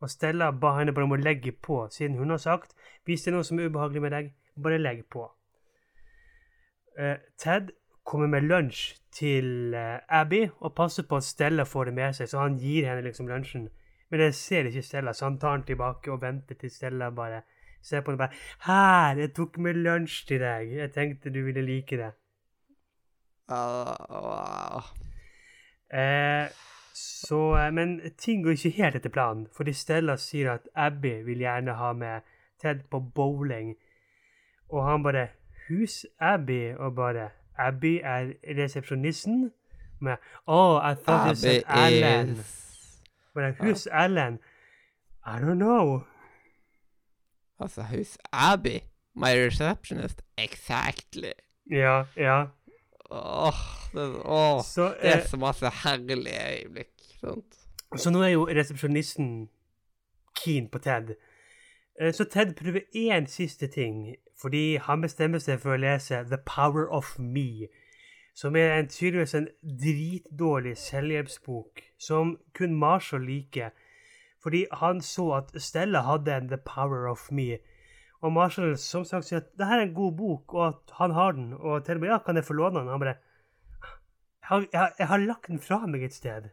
Og 0.00 0.10
Stella 0.10 0.50
ba 0.50 0.78
henne 0.78 0.92
bare 0.92 1.04
om 1.04 1.12
å 1.12 1.20
legge 1.20 1.52
på, 1.52 1.88
siden 1.90 2.16
hun 2.18 2.30
har 2.30 2.38
sagt 2.38 2.74
hvis 3.04 3.22
det 3.22 3.30
er 3.30 3.36
noe 3.36 3.44
som 3.44 3.58
er 3.58 3.68
ubehagelig 3.68 4.02
med 4.02 4.12
deg, 4.12 4.32
bare 4.56 4.78
legg 4.78 5.04
på. 5.10 5.26
Uh, 6.98 7.16
Ted 7.38 7.70
kommer 8.04 8.26
med 8.26 8.48
lunsj 8.48 8.96
til 9.12 9.74
uh, 9.74 10.00
Abby 10.08 10.48
og 10.60 10.74
passer 10.74 11.02
på 11.02 11.20
at 11.20 11.24
Stella 11.24 11.64
får 11.64 11.90
det 11.90 11.94
med 11.94 12.16
seg, 12.16 12.28
så 12.28 12.42
han 12.42 12.58
gir 12.58 12.88
henne 12.88 13.04
liksom 13.04 13.28
lunsjen. 13.28 13.68
Men 14.10 14.20
det 14.20 14.34
ser 14.34 14.66
ikke 14.66 14.82
Stella, 14.82 15.12
så 15.12 15.28
han 15.28 15.38
tar 15.38 15.58
den 15.58 15.66
tilbake 15.68 16.10
og 16.12 16.22
venter 16.22 16.58
til 16.58 16.70
Stella 16.70 17.10
bare 17.14 17.44
ser 17.82 18.00
på 18.00 18.10
den 18.10 18.20
og 18.20 18.28
bare 18.28 18.36
'Her, 18.66 19.18
jeg 19.18 19.34
tok 19.34 19.58
med 19.58 19.74
lunsj 19.74 20.26
til 20.28 20.40
deg. 20.40 20.72
Jeg 20.72 20.92
tenkte 20.92 21.30
du 21.30 21.44
ville 21.44 21.62
like 21.62 21.96
det.' 21.96 22.12
Uh, 23.50 23.96
wow. 24.10 24.82
Eh, 25.92 26.48
så, 26.94 27.56
eh, 27.56 27.72
men 27.74 28.00
ting 28.18 28.44
går 28.44 28.50
ikke 28.50 28.70
helt 28.70 28.96
etter 28.96 29.10
planen, 29.10 29.46
fordi 29.56 29.72
Stella 29.72 30.16
sier 30.16 30.52
at 30.52 30.68
Abby 30.74 31.24
vil 31.24 31.38
gjerne 31.38 31.74
ha 31.74 31.92
med 31.92 32.20
Ted 32.62 32.80
på 32.90 33.00
bowling. 33.14 33.76
Og 34.68 34.90
han 34.90 35.02
bare 35.02 35.28
'Who's 35.70 36.04
Abby?' 36.20 36.76
og 36.78 36.94
bare 36.94 37.28
'Abby 37.58 38.00
er 38.02 38.32
resepsjonisten?' 38.58 39.52
Med 40.00 40.16
'Oh, 40.48 40.90
I 40.90 40.94
thought 40.94 41.28
you 41.28 41.34
said 41.34 41.62
Ellen'. 41.68 42.30
is 42.30 43.00
Bare 43.34 43.54
'Who's 43.60 44.04
Ellen? 44.04 44.38
I 45.26 45.38
don't 45.38 45.58
know. 45.58 46.04
Altså, 47.60 47.82
who's 47.82 48.16
Abby, 48.32 48.78
my 49.14 49.32
receptionist, 49.46 50.22
exactly. 50.38 51.32
Ja, 51.70 52.04
ja. 52.16 52.46
Åh, 53.10 53.54
det, 53.92 54.22
åh, 54.24 54.62
Så, 54.64 54.94
det 55.02 55.10
er 55.12 55.18
eh, 55.18 55.26
så 55.26 55.36
masse 55.36 55.70
herlige 55.84 56.58
øyeblikk. 56.58 56.94
Sant? 57.20 57.56
så 57.96 58.10
nå 58.10 58.22
er 58.22 58.28
jo 58.28 58.46
resepsjonisten 58.46 59.48
keen 60.44 60.68
på 60.70 60.78
Ted. 60.78 61.14
Eh, 62.00 62.12
Så 62.14 62.24
Ted 62.24 62.54
prøver 62.54 62.80
én 62.96 63.26
siste 63.26 63.66
ting, 63.66 64.14
fordi 64.40 64.76
han 64.76 65.02
bestemmer 65.02 65.38
seg 65.38 65.60
for 65.60 65.74
å 65.74 65.80
lese 65.80 66.24
The 66.30 66.38
Power 66.46 66.86
of 66.88 67.18
Me, 67.18 67.66
som 68.34 68.56
er 68.56 68.78
en 68.78 68.88
tydeligvis 68.88 69.34
en 69.34 69.48
dritdårlig 69.62 70.76
selvhjelpsbok 70.78 71.82
som 71.98 72.38
kun 72.54 72.74
Marshall 72.78 73.26
liker, 73.26 73.70
fordi 74.42 74.64
han 74.72 75.00
så 75.04 75.26
at 75.36 75.50
Stella 75.62 76.00
hadde 76.06 76.36
en 76.36 76.48
The 76.48 76.58
Power 76.64 77.08
of 77.10 77.26
Me. 77.32 77.58
Og 78.22 78.32
Marshall 78.32 78.76
som 78.80 79.04
sagt 79.04 79.26
sier 79.28 79.40
at 79.40 79.50
det 79.58 79.66
her 79.66 79.80
er 79.80 79.88
en 79.88 79.94
god 79.96 80.12
bok, 80.16 80.54
og 80.54 80.66
at 80.68 80.94
han 80.98 81.10
har 81.16 81.32
den. 81.32 81.52
Og 81.56 81.84
til 81.84 81.94
og 81.96 82.00
med 82.00 82.08
ja, 82.12 82.18
kan 82.24 82.36
jeg 82.36 82.44
få 82.44 82.52
låne 82.58 82.80
den? 82.80 82.88
Han 82.92 83.00
bare 83.00 83.14
jeg 84.50 84.66
jeg, 84.72 84.90
jeg 84.98 85.06
har 85.08 85.18
lagt 85.24 85.46
den 85.48 85.60
fra 85.62 85.78
meg 85.86 86.02
et 86.04 86.14
sted. 86.16 86.50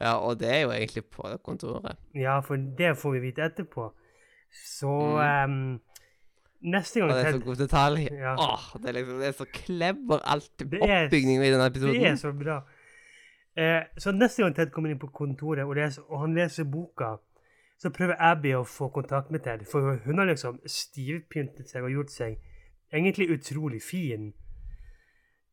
Ja, 0.00 0.16
og 0.18 0.40
det 0.40 0.48
er 0.50 0.60
jo 0.64 0.70
egentlig 0.74 1.04
på 1.14 1.28
kontoret. 1.44 1.96
Ja, 2.14 2.40
for 2.40 2.56
det 2.56 2.96
får 2.98 3.12
vi 3.16 3.20
vite 3.28 3.44
etterpå. 3.44 3.92
Så 4.66 4.90
Mm. 5.18 5.74
um, 5.74 5.80
Neste 6.64 7.00
gang 7.00 7.10
Og 7.10 7.16
det 7.18 7.26
er 7.26 7.32
så 7.32 7.38
god 7.44 7.56
detalj. 7.60 8.08
Ja. 8.08 8.34
Åh, 8.40 8.62
det 8.80 8.88
er 8.88 8.92
liksom, 8.96 9.18
det 9.20 9.26
er 9.28 9.32
så 9.36 9.44
klemmer 9.52 10.22
alt 10.24 10.62
oppbygningen 10.64 11.42
i 11.44 11.50
denne 11.52 11.66
episoden. 11.66 11.94
Det 12.00 12.06
er 12.08 12.14
så 12.16 12.32
bra. 12.32 12.62
Eh, 13.56 13.82
så 13.96 14.12
neste 14.12 14.42
gang 14.42 14.54
Ted 14.54 14.72
kommer 14.74 14.90
inn 14.90 14.98
på 14.98 15.12
kontoret 15.14 15.64
og, 15.64 15.76
leser, 15.78 16.02
og 16.08 16.24
han 16.24 16.34
leser 16.34 16.66
boka, 16.66 17.16
så 17.78 17.90
prøver 17.94 18.18
Abby 18.18 18.54
å 18.54 18.64
få 18.66 18.88
kontakt 18.94 19.30
med 19.30 19.44
Ted, 19.44 19.66
for 19.70 19.98
hun 20.04 20.18
har 20.18 20.30
liksom 20.30 20.60
stivpyntet 20.66 21.70
seg 21.70 21.86
og 21.86 21.94
gjort 21.94 22.14
seg 22.14 22.38
egentlig 22.94 23.30
utrolig 23.34 23.82
fin. 23.82 24.32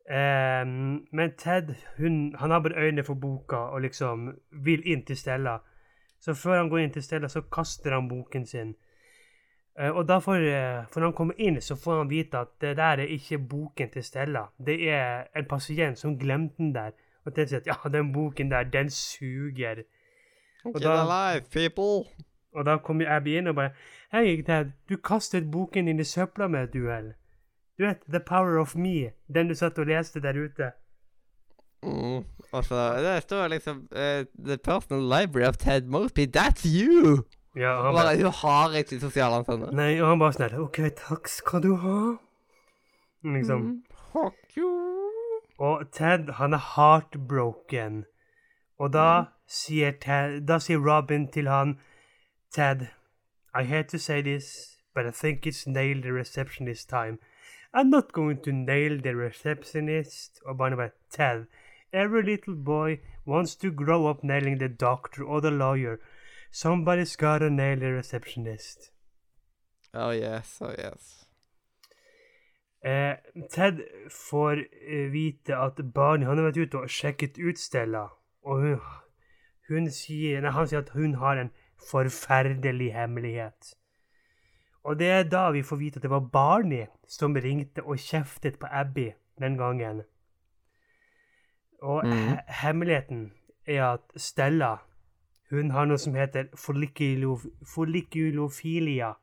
Eh, 0.10 0.64
men 0.66 1.36
Ted 1.38 1.76
hun, 1.98 2.34
han 2.40 2.52
har 2.52 2.64
bare 2.66 2.88
øynene 2.88 3.06
for 3.06 3.22
boka 3.22 3.68
og 3.72 3.86
liksom 3.86 4.32
vil 4.66 4.86
inn 4.86 5.06
til 5.06 5.18
Stella. 5.18 5.60
Så 6.22 6.34
før 6.38 6.58
han 6.58 6.70
går 6.70 6.84
inn 6.84 6.94
til 6.94 7.04
Stella, 7.04 7.30
så 7.30 7.42
kaster 7.42 7.94
han 7.94 8.10
boken 8.10 8.46
sin. 8.46 8.76
Eh, 9.80 9.90
og 9.90 10.08
da 10.08 10.20
får, 10.20 10.36
eh, 10.36 10.86
for 10.92 11.00
når 11.00 11.08
han 11.08 11.18
kommer 11.18 11.34
inn, 11.38 11.62
så 11.62 11.76
får 11.76 11.98
han 11.98 12.10
vite 12.10 12.38
at 12.38 12.60
det 12.62 12.76
der 12.78 13.00
er 13.00 13.14
ikke 13.16 13.38
boken 13.38 13.90
til 13.90 14.04
Stella. 14.04 14.46
Det 14.58 14.90
er 14.90 15.28
en 15.36 15.46
pasient 15.46 15.98
som 15.98 16.18
glemte 16.20 16.58
den 16.58 16.76
der. 16.76 16.92
Og 17.26 17.36
Ted 17.36 17.48
sier 17.48 17.62
at 17.62 17.68
ja, 17.70 17.78
den 17.94 18.14
boken 18.14 18.52
der, 18.52 18.64
den 18.64 18.90
suger. 18.90 19.84
Og 20.66 20.74
Get 20.74 20.84
da- 20.84 21.02
alive, 21.06 21.46
people! 21.52 22.10
Og 22.54 22.66
da 22.66 22.78
kommer 22.78 23.08
Abby 23.10 23.38
inn 23.38 23.48
og 23.48 23.56
bare 23.56 23.72
Hei, 24.12 24.42
Ted, 24.42 24.72
du 24.90 24.98
kastet 24.98 25.52
boken 25.52 25.86
din 25.88 26.00
i 26.00 26.04
søpla 26.04 26.48
med 26.48 26.64
et 26.64 26.76
uhell. 26.76 27.14
Du 27.80 27.86
vet, 27.86 28.02
The 28.10 28.20
Power 28.20 28.60
of 28.60 28.76
Me, 28.76 29.12
den 29.34 29.48
du 29.48 29.56
satt 29.56 29.80
og 29.80 29.88
leste 29.88 30.22
der 30.22 30.36
ute. 30.36 30.72
Mm. 31.84 32.26
Altså, 32.54 32.94
det 33.02 33.24
står 33.24 33.48
liksom 33.48 33.88
uh, 33.92 34.26
The 34.46 34.58
personal 34.58 35.02
library 35.20 35.48
of 35.48 35.58
Ted 35.58 35.82
Mosby, 35.88 36.28
that's 36.38 36.68
you! 36.68 37.24
Ja, 37.56 37.82
han 37.84 37.94
Bare, 37.96 38.18
Du 38.18 38.24
hun 38.24 38.34
har 38.34 38.78
ikke 38.78 39.00
sosiale 39.00 39.36
antenner. 39.36 39.72
Nei, 39.72 40.00
og 40.02 40.08
han 40.08 40.20
bare 40.20 40.36
sånn 40.36 40.60
OK, 40.62 40.78
takk 40.96 41.28
skal 41.32 41.64
du 41.64 41.74
ha. 41.82 41.98
Liksom. 43.24 43.62
Mm. 43.62 43.82
Fuck 44.12 44.58
you! 44.58 44.91
Og 45.62 45.92
Ted, 45.92 46.32
han 46.34 46.54
er 46.54 46.64
heartbroken. 46.76 48.06
Og 48.82 48.94
da 48.94 49.10
sier, 49.46 49.92
Ted, 50.02 50.40
da 50.50 50.58
sier 50.58 50.82
Robin 50.82 51.28
til 51.32 51.50
han 51.52 51.76
Ted, 52.50 52.88
I 53.54 53.64
hate 53.70 53.90
to 53.90 53.98
say 53.98 54.22
this, 54.22 54.80
but 54.96 55.06
I 55.06 55.12
think 55.12 55.46
it's 55.46 55.68
nailed 55.68 56.04
the 56.04 56.14
receptionist 56.14 56.90
time. 56.90 57.20
I'm 57.74 57.90
not 57.90 58.12
going 58.12 58.44
to 58.44 58.52
nail 58.52 59.02
the 59.02 59.16
receptionist. 59.16 60.42
Og 60.46 60.58
barnet 60.58 60.78
bare 60.78 60.92
Ted, 61.10 61.46
every 61.94 62.24
little 62.24 62.56
boy 62.56 63.00
wants 63.28 63.56
to 63.56 63.72
grow 63.72 64.08
up 64.08 64.24
nailing 64.24 64.60
the 64.60 64.68
doctor 64.68 65.24
or 65.24 65.42
the 65.42 65.52
lawyer. 65.52 65.98
Somebody's 66.52 67.16
gotta 67.16 67.50
nail 67.50 67.80
the 67.80 67.94
receptionist. 67.94 68.92
Oh 69.94 70.12
yes, 70.12 70.58
oh 70.62 70.74
yes. 70.78 71.21
Eh, 72.84 73.16
Ted 73.50 73.84
får 74.10 74.64
eh, 74.88 75.12
vite 75.14 75.56
at 75.56 75.82
Barney 75.94 76.26
han 76.26 76.38
har 76.38 76.48
vært 76.50 76.58
ute 76.58 76.80
og 76.82 76.90
sjekket 76.90 77.38
ut 77.38 77.60
Stella. 77.60 78.08
Og 78.44 78.62
hun, 78.62 78.80
hun 79.70 79.90
sier, 79.94 80.42
nei, 80.42 80.52
han 80.52 80.68
sier 80.68 80.82
at 80.82 80.90
hun 80.96 81.14
har 81.22 81.38
en 81.38 81.52
forferdelig 81.92 82.94
hemmelighet. 82.94 83.76
Og 84.84 84.98
det 85.00 85.08
er 85.14 85.28
da 85.30 85.50
vi 85.54 85.62
får 85.62 85.78
vite 85.78 86.00
at 86.00 86.04
det 86.04 86.10
var 86.10 86.30
Barney 86.34 86.88
som 87.08 87.36
ringte 87.38 87.84
og 87.84 88.02
kjeftet 88.02 88.58
på 88.60 88.70
Abby 88.72 89.12
den 89.40 89.58
gangen. 89.58 90.02
Og 91.82 92.06
Mhm. 92.06 92.18
he 92.18 92.38
hemmeligheten 92.48 93.34
er 93.66 93.84
at 93.94 94.02
Stella 94.18 94.78
hun 95.52 95.72
har 95.72 95.86
noe 95.86 95.98
som 95.98 96.14
heter 96.16 96.46
folliculo 96.56 97.40
folliculofilia. 97.66 99.14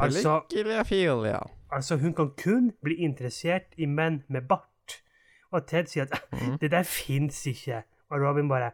Altså, 0.00 0.40
Folliculofilia. 0.50 1.38
Altså, 1.70 1.96
hun 1.96 2.14
kan 2.14 2.30
kun 2.44 2.72
bli 2.82 2.94
interessert 2.94 3.74
i 3.76 3.86
menn 3.86 4.22
med 4.28 4.42
bart. 4.48 5.02
Og 5.50 5.66
Ted 5.66 5.86
sier 5.86 6.06
at 6.10 6.22
mm. 6.32 6.58
det 6.60 6.70
der 6.70 6.82
fins 6.82 7.46
ikke. 7.46 7.82
Og 8.10 8.20
Robin 8.20 8.48
bare 8.48 8.70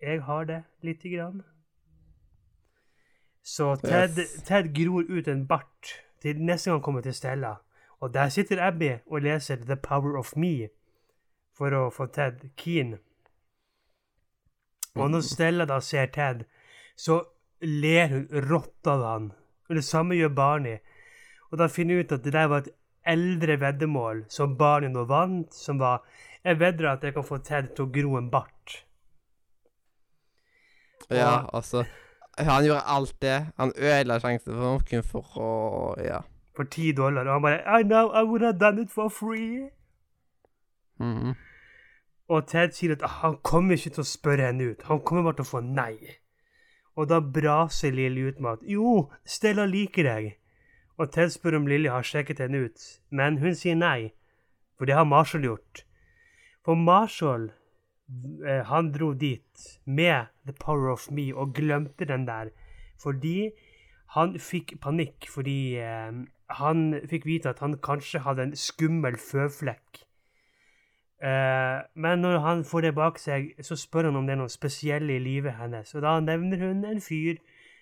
Jeg 0.00 0.22
har 0.22 0.44
det 0.44 0.62
lite 0.82 1.08
grann. 1.16 1.42
Så 3.42 3.76
Ted, 3.76 4.18
Yes. 4.18 4.42
Ted 4.44 4.74
gror 4.74 5.04
ut 5.08 5.28
en 5.28 5.46
bart 5.46 6.04
til 6.22 6.40
neste 6.40 6.70
gang 6.70 6.78
han 6.78 6.82
kommer 6.82 7.00
til 7.00 7.14
Stella. 7.14 7.54
Og 8.00 8.14
der 8.14 8.28
sitter 8.28 8.66
Abby 8.66 8.92
og 9.06 9.22
leser 9.22 9.56
The 9.56 9.76
Power 9.76 10.18
of 10.18 10.36
Me 10.36 10.68
for 11.56 11.74
å 11.76 11.90
få 11.90 12.06
Ted 12.06 12.48
keen. 12.56 12.96
Og 14.94 15.10
når 15.10 15.20
Stella 15.20 15.66
da 15.68 15.80
ser 15.80 16.06
Ted, 16.06 16.44
så 16.96 17.22
ler 17.60 18.08
hun 18.08 18.26
rått 18.50 18.86
av 18.88 19.04
han. 19.04 19.32
Og 19.70 19.76
det 19.78 19.84
samme 19.86 20.18
gjør 20.18 20.34
Barney. 20.34 20.78
Og 21.50 21.58
da 21.58 21.66
finner 21.70 21.94
jeg 21.94 22.04
ut 22.04 22.12
at 22.18 22.24
det 22.24 22.32
der 22.34 22.48
var 22.50 22.64
et 22.64 22.72
eldre 23.06 23.56
veddemål 23.60 24.24
som 24.28 24.56
Barney 24.58 24.90
nå 24.90 25.06
vant, 25.08 25.54
som 25.54 25.78
var 25.78 26.02
Jeg 26.44 26.56
vedder 26.60 26.88
at 26.88 27.02
jeg 27.04 27.12
kan 27.14 27.24
få 27.24 27.36
Ted 27.44 27.74
til 27.76 27.84
å 27.84 27.90
gro 27.92 28.16
en 28.16 28.30
bart. 28.30 28.84
Ja, 31.10 31.44
altså 31.52 31.84
Han 32.38 32.64
gjorde 32.64 32.86
alt 32.86 33.14
det. 33.22 33.52
Han 33.58 33.72
ødela 33.76 34.18
sjansen 34.20 34.54
for 34.54 34.62
noen 34.62 35.02
for 35.04 35.36
å 35.36 35.50
Ja. 36.04 36.20
For 36.56 36.64
ti 36.64 36.92
dollar. 36.92 37.26
Og 37.26 37.32
han 37.32 37.42
bare 37.42 37.80
I 37.80 37.82
know 37.82 38.10
I 38.10 38.22
would 38.22 38.42
have 38.42 38.58
done 38.58 38.82
it 38.82 38.90
for 38.90 39.08
free. 39.08 39.68
Mhm. 40.98 41.36
Og 42.28 42.46
Ted 42.46 42.72
sier 42.72 42.92
at 42.92 43.02
han 43.02 43.36
kommer 43.42 43.74
ikke 43.74 43.90
til 43.90 44.02
å 44.02 44.06
spørre 44.06 44.46
henne 44.46 44.70
ut. 44.70 44.82
Han 44.82 45.00
kommer 45.00 45.22
bare 45.22 45.34
til 45.34 45.44
å 45.44 45.50
få 45.50 45.60
nei. 45.60 45.96
Og 47.00 47.08
da 47.08 47.20
braser 47.24 47.94
Lilly 47.96 48.26
ut 48.28 48.40
med 48.44 48.58
at 48.58 48.64
jo, 48.68 49.08
Stella 49.24 49.64
liker 49.64 50.04
deg. 50.04 50.34
Og 51.00 51.08
Ted 51.14 51.32
spør 51.32 51.56
om 51.56 51.68
Lilly 51.70 51.88
har 51.88 52.04
sjekket 52.04 52.42
henne 52.44 52.66
ut, 52.68 52.82
men 53.08 53.38
hun 53.40 53.56
sier 53.56 53.78
nei. 53.78 54.10
For 54.76 54.88
det 54.88 54.98
har 54.98 55.08
Marshall 55.08 55.46
gjort. 55.46 55.84
For 56.64 56.76
Marshall, 56.76 57.48
eh, 58.44 58.60
han 58.68 58.92
dro 58.92 59.14
dit 59.16 59.64
med 59.86 60.28
The 60.44 60.52
Power 60.52 60.92
of 60.92 61.08
Me 61.10 61.30
og 61.32 61.54
glemte 61.56 62.04
den 62.04 62.26
der. 62.28 62.52
Fordi 63.00 63.48
han 64.16 64.36
fikk 64.42 64.76
panikk 64.82 65.28
fordi 65.30 65.78
eh, 65.80 66.12
han 66.60 66.80
fikk 67.08 67.28
vite 67.28 67.54
at 67.54 67.62
han 67.64 67.78
kanskje 67.80 68.24
hadde 68.26 68.50
en 68.50 68.56
skummel 68.58 69.16
føflekk. 69.16 70.04
Eh, 71.22 71.82
men 71.94 72.22
når 72.24 72.38
han 72.38 72.62
får 72.64 72.80
det 72.80 72.94
bak 72.96 73.18
seg, 73.20 73.52
så 73.60 73.76
spør 73.76 74.08
han 74.08 74.16
om 74.16 74.26
det 74.26 74.32
er 74.32 74.40
noe 74.40 74.52
spesielle 74.52 75.18
i 75.18 75.22
livet 75.22 75.58
hennes. 75.58 75.94
Og 75.94 76.04
da 76.04 76.14
nevner 76.24 76.62
hun 76.64 76.84
en 76.88 77.02
fyr 77.04 77.36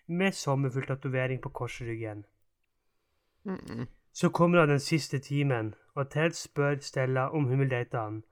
med 0.08 0.34
sommerfull 0.34 0.88
tatovering 0.88 1.42
på 1.42 1.52
korsryggen. 1.54 2.24
Mhm. 3.44 3.86
Så 4.12 4.28
kommer 4.28 4.58
da 4.58 4.66
den 4.66 4.80
siste 4.80 5.18
timen, 5.18 5.74
og 5.94 6.10
Ted 6.10 6.34
spør 6.34 6.80
Stella 6.80 7.28
om 7.28 7.44
hun 7.44 7.60
vil 7.60 7.70
date 7.70 7.98
han. 7.98 8.22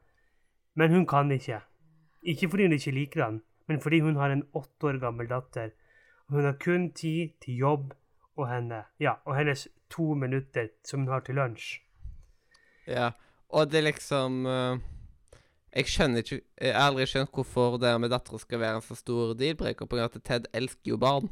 Men 0.75 0.90
hun 0.90 1.06
kan 1.06 1.30
ikke. 1.30 1.60
Ikke 2.22 2.48
fordi 2.48 2.62
hun 2.62 2.72
ikke 2.72 2.90
liker 2.90 3.25
han, 3.25 3.42
men 3.68 3.80
fordi 3.80 4.00
hun 4.00 4.16
har 4.16 4.30
en 4.30 4.42
åtte 4.54 4.86
år 4.86 4.98
gammel 4.98 5.28
datter. 5.28 5.70
Og 6.26 6.34
hun 6.34 6.44
har 6.44 6.56
kun 6.64 6.92
tid 6.92 7.28
til 7.44 7.54
jobb 7.54 7.94
og 8.36 8.48
henne. 8.50 8.82
Ja, 9.00 9.12
og 9.25 9.36
hennes 9.36 9.68
to 9.90 10.14
minutter 10.14 10.68
som 10.84 11.00
hun 11.00 11.08
har 11.08 11.20
til 11.20 11.34
lunsj. 11.34 11.78
Ja. 12.86 13.10
Og 13.48 13.70
det 13.70 13.78
er 13.78 13.82
liksom 13.82 14.46
eh, 14.46 14.78
Jeg 15.76 15.90
skjønner 15.92 16.23
ikke 16.23 16.38
Jeg 16.62 16.73
har 16.73 16.87
aldri 16.90 17.04
skjønt 17.11 17.33
hvorfor 17.37 17.75
det 17.80 17.90
med 18.00 18.11
dattera 18.11 18.38
skal 18.40 18.62
være 18.62 18.78
en 18.78 18.85
så 18.85 18.97
stor 18.97 19.35
deal-breaker, 19.37 19.85
på 19.87 19.97
grunn 19.99 20.06
av 20.09 20.14
at 20.16 20.25
Ted 20.25 20.47
elsker 20.56 20.95
jo 20.95 20.97
barn. 21.00 21.28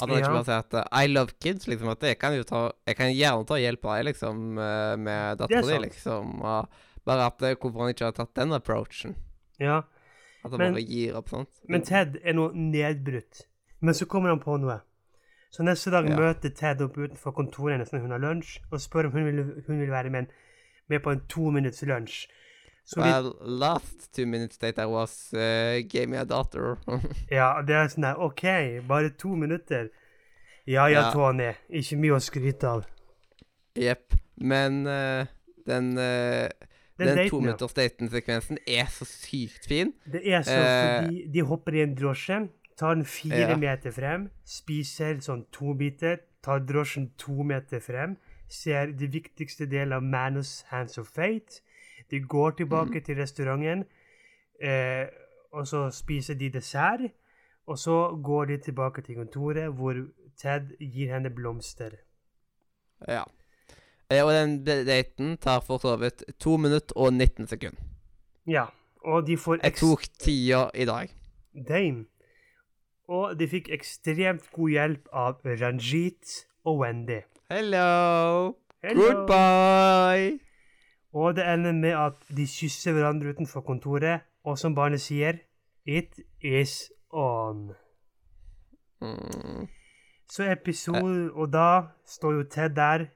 At 0.00 0.08
han 0.08 0.16
ikke 0.20 0.30
bare 0.32 0.46
sier 0.46 0.62
at 0.62 0.92
I 1.02 1.08
love 1.10 1.34
kids, 1.42 1.66
liksom. 1.68 1.90
At 1.92 2.04
jeg 2.06 2.18
kan 2.18 2.36
jo 2.36 2.44
ta 2.48 2.70
Jeg 2.86 2.96
kan 2.96 3.10
gjerne 3.12 3.46
ta 3.48 3.58
hjelp 3.60 3.84
av 3.84 3.96
deg, 3.98 4.04
liksom, 4.12 4.58
eh, 4.58 4.96
med 4.96 5.38
dattera 5.42 5.66
di, 5.66 5.78
liksom. 5.88 6.38
Og 6.40 6.68
bare 7.04 7.26
at 7.26 7.42
eh, 7.42 7.56
hvorfor 7.56 7.82
han 7.84 7.92
ikke 7.92 8.04
har 8.08 8.12
tatt 8.16 8.34
den 8.34 8.52
approachen. 8.56 9.16
Ja, 9.58 9.82
At 10.42 10.52
han 10.52 10.58
Men- 10.58 10.72
bare 10.72 10.86
gir 10.88 11.16
opp, 11.18 11.28
sånt. 11.28 11.50
Men 11.68 11.82
Ted 11.82 12.16
er 12.24 12.32
nå 12.32 12.46
nedbrutt. 12.54 13.42
Men 13.82 13.92
så 13.94 14.06
kommer 14.08 14.30
han 14.30 14.40
på 14.40 14.56
noe. 14.60 14.80
Så 15.52 15.62
neste 15.66 15.90
dag 15.90 16.08
Ja. 16.08 16.16
møter 16.16 16.54
Ted 16.54 16.80
opp 16.80 16.94
utenfor 16.96 17.34
kontoret 17.34 17.72
hennes 17.74 17.90
når 17.92 18.00
hun 18.00 18.10
har 18.10 18.18
lunsj, 18.20 18.60
og 18.72 18.78
spør 18.78 19.06
om 19.06 19.12
hun 19.12 19.24
vil, 19.24 19.44
hun 19.66 19.80
vil 19.80 19.90
være 19.90 20.10
med, 20.10 20.28
med 20.88 21.02
på 21.02 21.10
en 21.12 21.20
to 21.28 21.50
minutts 21.50 21.82
lunsj. 21.82 22.26
Så 22.90 22.98
Well, 23.00 23.32
last 23.46 24.08
two 24.12 24.26
minutes 24.26 24.58
date 24.58 24.82
I 24.82 24.86
was 24.90 25.12
uh, 25.32 25.78
gave 25.86 26.08
me 26.10 26.18
a 26.18 26.24
daughter. 26.26 26.74
ja, 27.30 27.52
det 27.62 27.76
er 27.76 27.90
sånn 27.92 28.02
der 28.08 28.18
OK, 28.18 28.42
bare 28.88 29.12
to 29.14 29.36
minutter. 29.38 29.92
Ja 30.66 30.88
ja, 30.90 31.04
Ja. 31.06 31.12
Tony. 31.14 31.52
Ikke 31.70 31.98
mye 32.02 32.16
å 32.18 32.22
skryte 32.22 32.66
av. 32.66 32.88
Jepp. 33.78 34.16
Men 34.42 34.82
uh, 34.88 35.26
den, 35.68 35.92
uh, 35.98 36.48
Den 36.98 37.06
den 37.06 37.14
daten, 37.14 37.22
ja. 37.24 37.28
to 37.30 37.40
minutters 37.44 37.76
daten-sekvensen 37.78 38.58
er 38.66 38.90
så 38.92 39.06
sykt 39.08 39.68
fin. 39.70 39.94
Det 40.10 40.24
er 40.26 40.42
så 40.42 40.58
fordi 40.58 41.22
de 41.32 41.46
hopper 41.46 41.78
i 41.78 41.84
en 41.86 41.94
drosje, 41.96 42.40
tar 42.80 42.94
den 42.98 43.04
fire 43.06 43.52
Ja. 43.54 43.56
meter 43.56 43.94
frem, 43.94 44.28
spiser 44.44 45.20
sånn 45.22 45.46
to 45.54 45.74
biter, 45.78 46.18
tar 46.42 46.58
drosjen 46.66 47.10
to 47.20 47.42
meter 47.46 47.80
frem, 47.80 48.16
ser 48.50 48.90
de 48.98 49.06
viktigste 49.06 49.68
delene 49.70 50.00
av 50.00 50.02
Manos 50.02 50.64
Hands 50.72 50.98
of 50.98 51.08
Fate. 51.08 51.60
De 52.10 52.20
går 52.20 52.50
tilbake 52.50 52.94
Mm. 53.00 53.04
til 53.04 53.16
restauranten, 53.16 53.84
eh, 54.62 55.06
og 55.52 55.66
så 55.66 55.90
spiser 55.90 56.34
de 56.34 56.50
dessert. 56.50 57.00
Og 57.66 57.78
så 57.78 58.20
går 58.24 58.44
de 58.44 58.56
tilbake 58.58 59.02
til 59.02 59.14
kontoret, 59.16 59.72
hvor 59.74 59.94
Ted 60.36 60.76
gir 60.80 61.12
henne 61.12 61.30
blomster. 61.30 61.90
Ja. 63.08 63.22
Eh, 64.10 64.24
og 64.24 64.32
den 64.32 64.64
daten 64.64 65.36
tar 65.36 65.60
for 65.60 65.78
så 65.78 65.96
vidt 65.96 66.24
to 66.40 66.56
minutter 66.56 66.96
og 66.96 67.12
19 67.12 67.46
sekunder. 67.46 67.80
Ja, 68.46 68.64
og 69.04 69.26
de 69.26 69.36
får 69.36 69.58
Jeg 69.62 69.74
tok 69.74 70.02
tida 70.18 70.70
i 70.74 70.84
dag. 70.84 71.08
Dame. 71.68 72.04
Og 73.08 73.38
de 73.38 73.48
fikk 73.48 73.68
ekstremt 73.74 74.50
god 74.52 74.68
hjelp 74.70 75.08
av 75.12 75.34
Ranjit 75.44 76.46
og 76.64 76.78
Wendy. 76.78 77.20
Hello! 77.50 78.54
Hello. 78.82 79.02
Goodbye! 79.02 80.38
Og 81.12 81.36
det 81.36 81.46
ender 81.46 81.72
med 81.72 81.96
at 81.98 82.36
de 82.36 82.46
kysser 82.46 82.94
hverandre 82.94 83.34
utenfor 83.34 83.64
kontoret, 83.66 84.20
og 84.44 84.58
som 84.58 84.74
barnet 84.74 85.02
sier 85.02 85.42
It 85.84 86.20
is 86.40 86.92
on. 87.10 87.72
Mm. 89.00 89.66
Så 90.30 90.44
episode 90.52 91.32
Og 91.32 91.52
da 91.52 91.82
står 92.06 92.32
jo 92.32 92.42
Ted 92.42 92.76
der. 92.76 93.06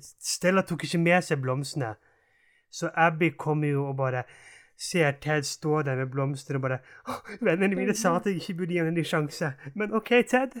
Stella 0.00 0.62
tok 0.62 0.84
ikke 0.84 0.98
med 0.98 1.22
seg 1.22 1.42
blomstene. 1.42 1.94
Så 2.70 2.90
Abby 2.94 3.32
kommer 3.38 3.68
jo 3.68 3.88
og 3.88 3.96
bare 3.96 4.22
ser 4.80 5.12
Ted 5.20 5.42
stå 5.42 5.82
der 5.82 5.96
med 5.96 6.06
blomster 6.06 6.54
og 6.54 6.62
bare 6.62 6.78
«Åh, 7.08 7.34
Vennene 7.40 7.76
mine 7.76 7.94
sa 7.94 8.16
at 8.16 8.26
jeg 8.26 8.40
ikke 8.40 8.54
burde 8.54 8.72
gi 8.72 8.78
henne 8.78 8.98
en 8.98 9.04
sjanse. 9.04 9.52
Men 9.74 9.94
OK, 9.94 10.08
Ted. 10.28 10.56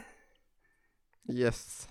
Yes. 1.30 1.88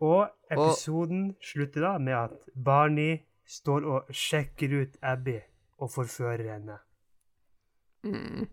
Og 0.00 0.30
episoden 0.50 1.34
slutter 1.44 1.84
da 1.84 1.98
med 1.98 2.12
at 2.12 2.64
Barney 2.64 3.18
står 3.50 3.86
og 3.90 4.14
sjekker 4.14 4.76
ut 4.82 4.96
Abby 5.02 5.38
og 5.80 5.90
forfører 5.92 6.46
henne. 6.54 6.78
Mm. 8.04 8.46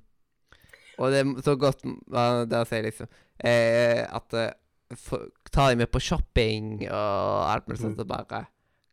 Og 0.98 1.12
det 1.13 1.22
er 1.22 1.34
så 1.46 1.56
godt 1.60 1.84
det 1.86 2.60
å 2.60 2.66
si, 2.68 2.80
liksom 2.84 3.08
eh, 3.39 4.01
At 4.04 4.34
eh, 4.36 4.50
for, 4.98 5.30
Ta 5.54 5.70
dem 5.70 5.80
med 5.84 5.92
på 5.94 6.01
shopping 6.04 6.82
og 6.89 7.46
alt 7.48 7.70
mulig 7.70 7.80
sånt. 7.80 8.01
og 8.01 8.10
bare 8.10 8.48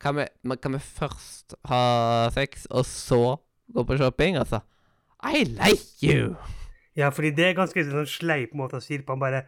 kan 0.05 0.19
vi, 0.19 0.27
kan 0.61 0.75
vi 0.75 0.79
først 0.79 1.55
ha 1.71 2.29
sex, 2.35 2.67
og 2.71 2.85
så 2.85 3.37
gå 3.73 3.85
på 3.89 3.97
shopping? 3.97 4.37
Altså 4.37 4.61
I 5.25 5.47
like 5.49 6.03
you! 6.05 6.35
Ja, 6.97 7.09
fordi 7.09 7.31
det 7.31 7.47
er 7.47 7.57
ganske 7.57 7.85
sånn 7.89 8.11
sleip 8.11 8.53
måte 8.55 8.77
å 8.79 8.85
si 8.85 8.99
det 8.99 9.07
på. 9.07 9.17
Han 9.17 9.23
bare 9.23 9.47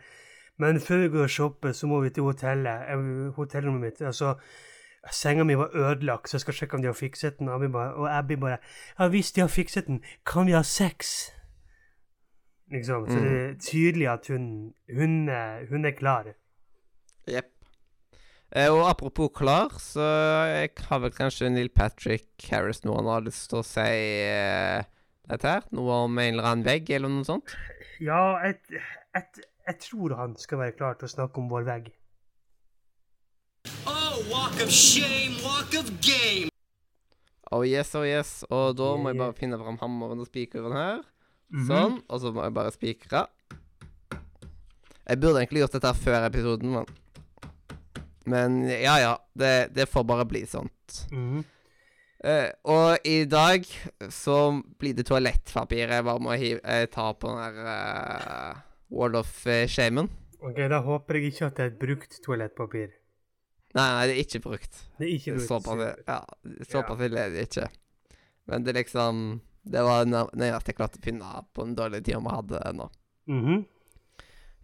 Men 0.57 0.81
før 0.81 1.03
vi 1.03 1.11
går 1.13 1.27
og 1.27 1.35
shopper, 1.35 1.75
så 1.77 1.87
må 1.91 2.01
vi 2.01 2.11
til 2.11 2.25
hotellet. 2.25 2.89
eh, 2.89 3.35
Hotellrommet 3.37 3.83
mitt. 3.83 4.01
Altså, 4.01 4.39
senga 5.13 5.45
mi 5.45 5.57
var 5.59 5.75
ødelagt, 5.75 6.29
så 6.29 6.37
jeg 6.37 6.41
skal 6.41 6.55
sjekke 6.55 6.79
om 6.79 6.83
de 6.83 6.91
har 6.91 6.99
fikset 6.99 7.39
den. 7.39 7.49
Og 7.49 7.55
Abby 7.55 7.73
bare, 7.73 7.95
og 7.95 8.19
Abby 8.19 8.39
bare 8.41 8.59
Ja, 8.99 9.09
hvis 9.09 9.33
de 9.33 9.41
har 9.41 9.49
fikset 9.49 9.87
den, 9.87 10.03
kan 10.27 10.47
vi 10.47 10.53
ha 10.53 10.63
sex? 10.63 11.31
Liksom. 12.71 13.07
Så 13.07 13.19
det 13.23 13.35
er 13.43 13.55
tydelig 13.63 14.09
at 14.11 14.27
hun 14.27 14.73
Hun, 14.97 15.29
hun 15.71 15.85
er 15.85 15.95
klar. 15.99 16.33
Jepp. 17.29 17.53
Eh, 18.55 18.71
og 18.71 18.91
apropos 18.91 19.31
klar, 19.35 19.75
så 19.79 20.03
jeg 20.47 20.71
har 20.89 20.99
vel 21.03 21.11
kanskje 21.11 21.51
Neil 21.51 21.69
Patrick 21.69 22.47
Harris 22.51 22.85
noe 22.85 23.01
han 23.01 23.11
har 23.11 23.25
lyst 23.27 23.51
til 23.51 23.59
å 23.59 23.67
si 23.67 23.83
eh, 23.83 24.87
dette 25.27 25.51
her? 25.51 25.67
Noe 25.75 26.05
om 26.07 26.19
en 26.23 26.37
eller 26.37 26.47
annen 26.53 26.67
vegg, 26.67 26.93
eller 26.95 27.11
noe 27.11 27.27
sånt? 27.27 27.57
Ja, 27.99 28.39
jeg, 28.47 28.61
jeg, 28.71 29.45
jeg 29.67 29.79
tror 29.83 30.15
han 30.21 30.39
skal 30.39 30.63
være 30.63 30.77
klar 30.79 30.95
til 30.97 31.11
å 31.11 31.15
snakke 31.17 31.43
om 31.43 31.51
vår 31.51 31.67
vegg. 31.67 31.91
Oh, 33.91 33.96
walk 34.33 34.61
of 34.63 34.71
shame, 34.71 35.37
walk 35.45 35.75
of 35.79 35.91
game. 36.01 36.49
Oh 37.53 37.63
yes, 37.63 37.95
oh 37.95 38.05
yes. 38.07 38.45
Og 38.51 38.77
da 38.79 38.91
må 38.99 39.13
jeg 39.13 39.21
bare 39.21 39.37
finne 39.39 39.59
fram 39.61 39.79
hammeren 39.81 40.23
og 40.23 40.29
spikeren 40.29 40.75
her. 40.75 41.03
Mhm. 41.53 41.67
Sånn. 41.69 41.99
Og 42.11 42.21
så 42.23 42.33
må 42.35 42.43
jeg 42.47 42.55
bare 42.57 42.73
spikre. 42.75 43.27
Jeg 45.07 45.21
burde 45.23 45.39
egentlig 45.39 45.63
gjort 45.63 45.77
dette 45.79 45.93
før 46.03 46.27
episoden, 46.27 46.73
men 46.81 46.87
Men 48.27 48.65
ja, 48.67 48.97
ja. 48.99 49.13
Det, 49.39 49.69
det 49.71 49.87
får 49.87 50.03
bare 50.05 50.25
bli 50.27 50.43
sånt. 50.47 51.07
Mhm. 51.13 51.45
Uh, 52.27 52.49
og 52.65 53.05
i 53.07 53.25
dag 53.29 53.63
så 54.11 54.63
blir 54.81 54.97
det 54.97 55.05
toalettpapir. 55.07 55.87
Jeg 55.93 56.05
bare 56.09 56.19
må 56.19 56.35
hive, 56.35 56.59
eh, 56.65 56.87
ta 56.91 57.13
på 57.13 57.29
den 57.29 57.39
der 57.39 58.57
uh, 58.57 58.63
Wall 58.91 59.15
of 59.15 59.47
eh, 59.47 59.69
Shamen. 59.69 60.09
Ok, 60.41 60.57
da 60.73 60.81
håper 60.83 61.21
jeg 61.21 61.31
ikke 61.31 61.47
at 61.47 61.57
det 61.61 61.63
er 61.63 61.71
et 61.71 61.79
brukt 61.79 62.19
toalettpapir. 62.25 62.89
Nei, 63.75 63.89
nei, 63.93 64.07
det 64.07 64.15
er 64.17 64.23
ikke 64.25 64.41
brukt. 64.45 64.77
Det 64.99 65.07
er 65.07 65.15
ikke 65.19 65.35
brukt. 65.37 65.49
Såpass, 65.49 66.05
ja, 66.07 66.21
såpass 66.71 67.01
ille 67.05 67.19
er 67.21 67.31
det 67.35 67.49
ikke. 67.49 67.69
Men 68.47 68.63
det 68.65 68.75
liksom 68.75 69.41
Det 69.67 69.83
var 69.83 70.05
det 70.05 70.13
nærmeste 70.39 70.71
jeg 70.71 70.77
klarte 70.79 70.99
å 71.01 71.03
finne 71.03 71.31
på 71.53 71.65
den 71.65 71.75
dårlige 71.75 72.05
tida 72.07 72.21
vi 72.23 72.31
hadde 72.37 72.73
nå. 72.79 72.91
Mhm. 73.27 73.65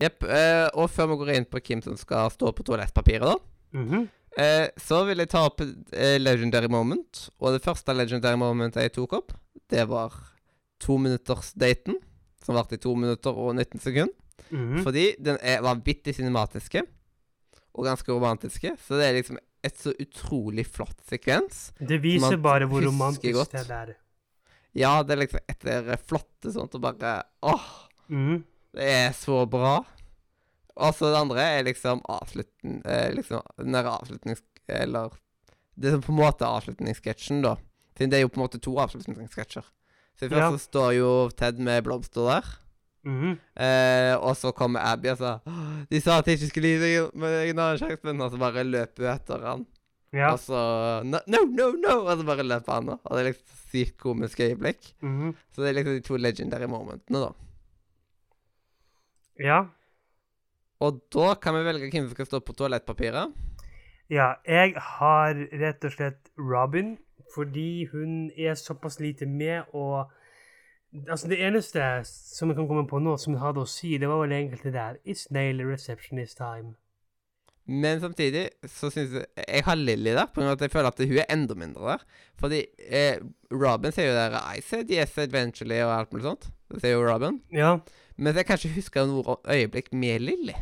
Jepp. 0.00 0.22
Eh, 0.24 0.68
og 0.74 0.88
før 0.90 1.08
vi 1.10 1.16
går 1.18 1.30
inn 1.34 1.44
på 1.50 1.58
hvem 1.60 1.82
som 1.82 1.96
skal 1.96 2.30
stå 2.30 2.52
på 2.54 2.62
toalettpapiret, 2.64 3.20
da, 3.26 3.36
Mhm. 3.78 4.08
eh, 4.38 4.68
så 4.78 5.04
vil 5.06 5.18
jeg 5.18 5.28
ta 5.30 5.44
opp 5.46 5.60
eh, 5.60 6.18
legendary 6.18 6.68
moment. 6.68 7.28
Og 7.40 7.52
det 7.52 7.62
første 7.64 7.92
legendary 7.94 8.36
Moment 8.38 8.74
jeg 8.74 8.92
tok 8.92 9.12
opp, 9.12 9.32
det 9.68 9.88
var 9.88 10.12
tominuttersdaten. 10.78 11.94
Som 12.44 12.54
varte 12.58 12.74
i 12.74 12.78
to 12.82 12.94
minutter 12.96 13.30
og 13.38 13.54
19 13.54 13.80
sekunder. 13.80 14.14
Mhm. 14.50 14.82
Fordi 14.82 15.14
den 15.22 15.38
er 15.40 15.62
vanvittig 15.62 16.14
cinematiske. 16.14 16.82
Og 17.74 17.87
ganske 17.88 18.12
romantiske. 18.12 18.74
Så 18.85 18.98
det 19.00 19.06
er 19.08 19.16
liksom 19.20 19.38
et 19.64 19.78
så 19.78 19.92
utrolig 20.02 20.64
flott 20.66 20.98
sekvens. 21.08 21.70
Det 21.78 22.00
viser 22.02 22.37
bare 22.42 22.66
hvor 22.68 22.82
romantisk 22.85 23.35
godt. 23.38 23.52
det 23.54 23.76
er. 23.78 23.94
Ja, 24.74 25.02
det 25.04 25.14
er 25.14 25.20
liksom 25.22 25.40
etter 25.52 25.90
flotte 26.00 26.52
sånt 26.54 26.74
og 26.78 26.82
bare 26.85 27.18
Åh! 27.44 27.66
Mm. 28.08 28.42
Det 28.72 28.87
er 28.88 29.12
så 29.16 29.42
bra. 29.46 29.82
Og 30.80 30.94
så 30.96 31.11
det 31.12 31.18
andre 31.20 31.42
er 31.58 31.66
liksom 31.66 32.00
avslutten 32.08 32.78
eh, 32.88 33.11
Liksom 33.12 33.42
den 33.61 33.76
der 33.76 33.88
avslutnings... 33.92 34.40
Eller 34.72 35.12
Det 35.76 35.92
er 35.92 36.00
på 36.00 36.12
en 36.14 36.20
måte 36.22 36.48
avslutningssketsjen, 36.48 37.42
da. 37.44 37.56
Siden 37.96 38.11
det 38.12 38.18
er 38.18 38.24
jo 38.24 38.30
på 38.32 38.40
en 38.40 38.44
måte 38.46 38.61
to 38.62 38.72
avslutningssketsjer. 38.80 39.64
Så 40.16 40.28
først 40.28 40.40
Ja. 40.40 40.50
så 40.52 40.58
står 40.64 40.90
jo 40.96 41.11
Ted 41.37 41.58
med 41.61 41.85
blomster 41.85 42.28
der. 42.28 42.50
Mhm. 43.04 43.37
Eh, 43.56 44.14
og 44.16 44.37
så 44.38 44.52
kommer 44.56 44.80
Abby 44.92 45.08
og 45.12 45.20
«Åh, 45.20 45.62
De 45.90 46.00
sa 46.00 46.18
at 46.20 46.28
jeg 46.28 46.38
ikke 46.38 46.50
skulle 46.50 46.72
gi 46.72 46.80
deg 46.82 47.22
en 47.22 47.58
annen 47.58 47.78
sjanse, 47.80 48.00
men 48.06 48.20
og 48.24 48.32
så 48.34 48.40
bare 48.40 48.64
løper 48.66 49.06
hun 49.06 49.12
etter 49.14 49.46
han. 49.48 49.66
Ja. 50.12 50.32
Og 50.34 50.40
så 50.42 50.58
no, 51.08 51.22
no, 51.26 51.44
no, 51.48 51.70
no! 51.80 51.94
Og 52.04 52.18
så 52.20 52.26
bare 52.28 52.44
løper 52.44 52.72
han. 52.76 52.90
Og 52.98 53.12
det 53.16 53.22
er 53.22 53.30
liksom 53.30 53.60
sykt 53.72 53.96
komisk 54.02 54.42
øyeblikk. 54.44 54.90
Mhm. 55.00 55.32
Så 55.52 55.62
det 55.62 55.70
er 55.70 55.78
liksom 55.80 55.94
de 55.96 56.04
to 56.08 56.18
legendary 56.20 56.68
momentene, 56.68 57.22
da. 57.26 57.30
ja. 59.40 59.62
Og 60.82 60.98
da 61.14 61.34
kan 61.38 61.54
vi 61.54 61.62
velge 61.62 61.88
hvem 61.92 62.08
som 62.08 62.16
skal 62.16 62.26
stå 62.26 62.40
på 62.42 62.54
toalettpapiret. 62.58 63.30
Ja, 64.10 64.32
jeg 64.44 64.74
har 64.74 65.38
rett 65.60 65.84
og 65.86 65.92
slett 65.94 66.32
Robin, 66.36 66.96
fordi 67.34 67.86
hun 67.92 68.32
er 68.36 68.58
såpass 68.58 68.98
lite 69.00 69.28
med, 69.30 69.70
og 69.72 70.10
Altså, 71.09 71.28
det 71.28 71.40
eneste 71.40 71.81
som 72.05 72.50
jeg 72.50 72.59
kan 72.59 72.68
komme 72.68 72.85
på 72.88 73.00
nå 73.00 73.16
som 73.20 73.33
jeg 73.33 73.40
hadde 73.40 73.62
å 73.64 73.68
si, 73.68 73.94
det 73.98 74.09
var 74.11 74.20
vel 74.20 74.35
egentlig 74.37 74.61
det 74.66 74.74
der 74.76 74.98
It's 75.09 75.24
nail 75.33 75.62
receptionist 75.64 76.37
time. 76.37 76.74
Men 77.64 78.00
samtidig 78.02 78.48
så 78.66 78.90
syns 78.90 79.12
jeg 79.14 79.26
Jeg 79.48 79.64
har 79.64 79.78
Lilly 79.78 80.12
der, 80.16 80.26
på 80.35 80.42
av 80.42 80.57
at 80.57 80.61
jeg 80.61 80.72
føler 80.72 80.88
at 80.90 80.98
hun 80.98 81.18
er 81.18 81.31
enda 81.31 81.55
mindre 81.55 81.94
der. 81.94 82.05
Fordi 82.40 82.64
eh, 82.88 83.22
Robin 83.50 83.94
sier 83.94 84.11
jo 84.11 84.18
der 84.18 84.37
I 84.37 84.61
said 84.61 84.90
yes 84.90 85.16
eventually 85.18 85.78
og 85.81 85.94
alt 85.94 86.12
mulig 86.12 86.26
sånt. 86.26 86.50
Det 86.68 86.83
sier 86.83 86.96
jo 86.98 87.07
Robin. 87.07 87.40
Ja. 87.52 87.76
Men 88.16 88.37
jeg 88.37 88.46
kanskje 88.46 88.74
husker 88.74 89.07
huske 89.07 89.31
noe 89.31 89.37
øyeblikk 89.48 89.92
med 89.92 90.20
Lilly. 90.20 90.57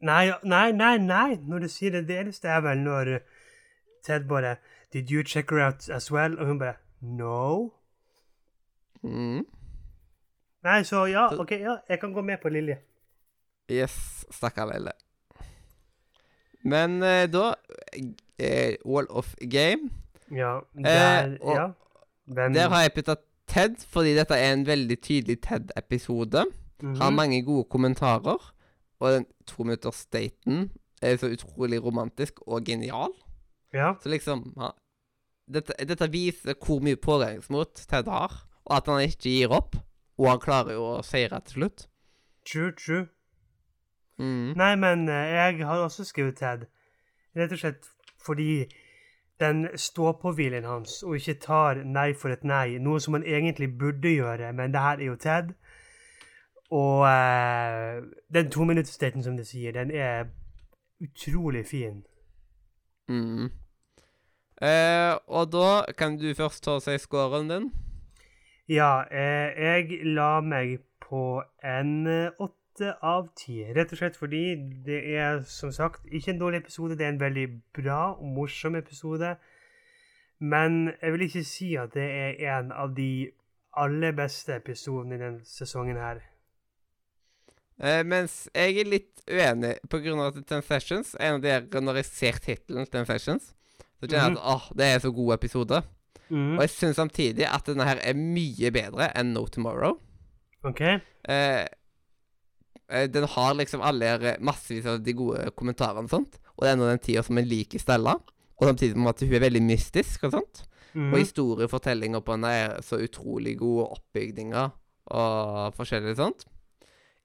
Nei, 0.00 0.30
nei, 0.44 0.70
nei, 0.72 0.96
nei. 1.02 1.38
Når 1.42 1.64
du 1.64 1.68
sier 1.72 1.96
det, 1.96 2.06
det 2.08 2.20
eneste 2.20 2.52
er 2.52 2.62
vel 2.62 2.84
når 2.84 3.18
Ted 4.06 4.28
bare 4.28 4.56
Did 4.92 5.10
you 5.10 5.24
check 5.24 5.50
her 5.50 5.58
out 5.58 5.88
as 5.90 6.12
well? 6.12 6.38
Og 6.38 6.46
hun 6.46 6.58
bare 6.58 6.78
No. 7.00 7.72
Mm. 9.02 9.44
Nei, 10.64 10.82
så 10.84 11.04
ja, 11.06 11.28
OK, 11.40 11.50
ja, 11.50 11.76
jeg 11.88 12.00
kan 12.00 12.12
gå 12.12 12.22
med 12.22 12.40
på 12.42 12.48
Lilje. 12.50 12.78
Yes, 13.70 14.24
stakkar 14.34 14.66
Lille. 14.72 14.92
Men 16.64 17.02
eh, 17.02 17.26
da 17.30 17.52
eh, 18.38 18.74
Wall 18.86 19.06
of 19.10 19.34
Game. 19.50 19.90
Ja, 20.30 20.58
der, 20.74 21.24
eh, 21.40 21.54
ja. 21.54 21.68
Den... 22.26 22.54
Der 22.54 22.68
har 22.68 22.82
jeg 22.82 22.92
putta 22.94 23.14
Ted, 23.48 23.76
fordi 23.88 24.14
dette 24.16 24.34
er 24.36 24.52
en 24.52 24.66
veldig 24.66 24.98
tydelig 25.00 25.38
Ted-episode. 25.42 26.44
Har 26.82 27.10
Mhm. 27.10 27.14
mange 27.16 27.42
gode 27.44 27.64
kommentarer. 27.70 28.52
Og 29.00 29.12
den 29.12 29.26
to 29.46 29.62
minutter-staten 29.62 30.70
er 31.02 31.16
så 31.16 31.26
utrolig 31.32 31.82
romantisk 31.84 32.40
og 32.46 32.64
genial. 32.64 33.08
Ja. 33.72 33.92
Så 34.02 34.08
liksom 34.08 34.52
ja, 34.56 34.68
dette, 35.52 35.72
dette 35.88 36.10
viser 36.12 36.54
hvor 36.66 36.80
mye 36.80 36.96
pågangsmot 36.96 37.74
Ted 37.88 38.04
har, 38.08 38.47
og 38.68 38.76
at 38.76 38.90
han 38.90 39.04
ikke 39.04 39.30
gir 39.30 39.54
opp. 39.54 39.76
Og 40.18 40.30
han 40.32 40.42
klarer 40.42 40.74
jo 40.74 40.84
å 40.96 41.04
seire 41.06 41.38
til 41.46 41.60
slutt. 41.60 41.86
True, 42.48 42.72
true. 42.74 43.06
Mm. 44.18 44.56
Nei, 44.58 44.74
men 44.74 45.08
eh, 45.08 45.34
jeg 45.36 45.66
har 45.66 45.84
også 45.84 46.04
skrevet 46.04 46.40
Ted. 46.40 46.66
Rett 47.38 47.54
og 47.54 47.60
slett 47.60 47.90
fordi 48.24 48.66
den 49.38 49.68
stå-på-hvilen 49.78 50.64
hans, 50.66 51.02
og 51.06 51.14
ikke 51.16 51.38
tar 51.44 51.84
nei 51.86 52.10
for 52.18 52.34
et 52.34 52.42
nei, 52.42 52.78
noe 52.82 52.98
som 53.00 53.14
han 53.14 53.22
egentlig 53.22 53.70
burde 53.78 54.10
gjøre, 54.10 54.50
men 54.52 54.74
det 54.74 54.82
her 54.82 54.98
er 54.98 55.06
jo 55.06 55.14
Ted. 55.22 55.52
Og 56.74 57.06
uh, 57.06 58.02
den 58.34 58.50
tominuttsstaten, 58.50 59.22
som 59.22 59.36
du 59.38 59.44
sier, 59.46 59.72
den 59.72 59.94
er 59.94 60.26
utrolig 61.00 61.66
fin. 61.66 62.02
Mm. 63.08 63.46
Uh, 64.58 65.14
og 65.26 65.52
da 65.52 65.84
kan 65.98 66.18
du 66.18 66.34
først 66.34 66.64
ta 66.64 66.76
og 66.76 66.82
si 66.82 66.98
scoren 66.98 67.50
din. 67.50 67.70
Ja, 68.68 69.04
eh, 69.08 69.54
jeg 69.56 70.02
la 70.04 70.40
meg 70.44 70.82
på 71.00 71.40
en 71.64 72.06
eh, 72.06 72.34
åtte 72.36 72.92
av 73.00 73.30
ti. 73.38 73.62
Rett 73.64 73.94
og 73.94 74.00
slett 74.00 74.18
fordi 74.20 74.42
det 74.84 74.98
er 75.16 75.40
som 75.48 75.72
sagt 75.72 76.04
ikke 76.12 76.34
en 76.34 76.42
dårlig 76.42 76.60
episode. 76.66 76.98
Det 76.98 77.06
er 77.06 77.14
en 77.14 77.22
veldig 77.22 77.46
bra 77.78 78.00
og 78.12 78.28
morsom 78.36 78.76
episode. 78.76 79.36
Men 80.38 80.92
jeg 81.00 81.12
vil 81.12 81.26
ikke 81.26 81.44
si 81.48 81.72
at 81.80 81.96
det 81.96 82.04
er 82.04 82.58
en 82.58 82.72
av 82.72 82.92
de 82.96 83.30
aller 83.78 84.12
beste 84.12 84.58
episodene 84.60 85.16
i 85.16 85.22
denne 85.22 85.48
sesongen 85.48 85.96
her. 85.96 86.20
Eh, 87.80 88.04
mens 88.04 88.48
jeg 88.52 88.82
er 88.82 88.90
litt 88.90 89.22
uenig 89.28 89.76
av 89.88 90.26
at 90.28 90.40
Ten 90.46 90.64
Sessions 90.66 91.14
en 91.18 91.38
av 91.38 91.44
de 91.44 91.52
her, 91.52 91.64
titlene 91.64 92.84
til 92.84 92.92
Ten 92.92 93.06
Sessions, 93.06 93.54
så 93.98 94.06
kjenner 94.06 94.36
jeg 94.36 94.38
at 94.38 94.50
åh, 94.54 94.68
det 94.76 94.86
er 94.86 94.98
en 94.98 95.06
så 95.06 95.12
god 95.12 95.34
episode. 95.34 95.82
Mhm. 96.28 96.56
Og 96.56 96.62
jeg 96.64 96.74
syns 96.74 97.00
samtidig 97.00 97.46
at 97.48 97.66
denne 97.66 97.86
her 97.88 98.00
er 98.04 98.18
mye 98.18 98.72
bedre 98.74 99.10
enn 99.18 99.34
No 99.34 99.46
Tomorrow. 99.46 99.98
OK? 100.68 100.82
Eh, 100.82 101.64
eh, 102.88 103.06
den 103.08 103.28
har 103.34 103.54
liksom 103.54 103.84
alle 103.84 104.14
eh, 104.18 104.40
massevis 104.40 104.86
av 104.86 105.00
de 105.04 105.14
gode 105.16 105.50
kommentarene 105.56 106.08
og 106.08 106.16
sånt. 106.16 106.40
Og 106.56 106.64
det 106.64 106.72
er 106.72 106.80
nå 106.80 106.88
den 106.90 107.04
tida 107.04 107.22
som 107.22 107.38
jeg 107.38 107.48
liker 107.48 107.82
Stella. 107.82 108.18
Og 108.58 108.66
samtidig 108.66 108.98
med 108.98 109.14
at 109.14 109.22
hun 109.22 109.34
er 109.38 109.46
veldig 109.46 109.62
mystisk 109.62 110.26
og 110.26 110.34
sånt. 110.34 110.64
Mm. 110.94 111.12
Og 111.12 111.20
historiefortellinger 111.20 112.22
på 112.24 112.34
henne 112.34 112.52
er 112.52 112.78
så 112.82 112.98
utrolig 112.98 113.58
gode 113.60 113.86
oppbygninger 113.98 114.70
og 115.14 115.76
forskjellig 115.76 116.16
sånt. 116.18 116.46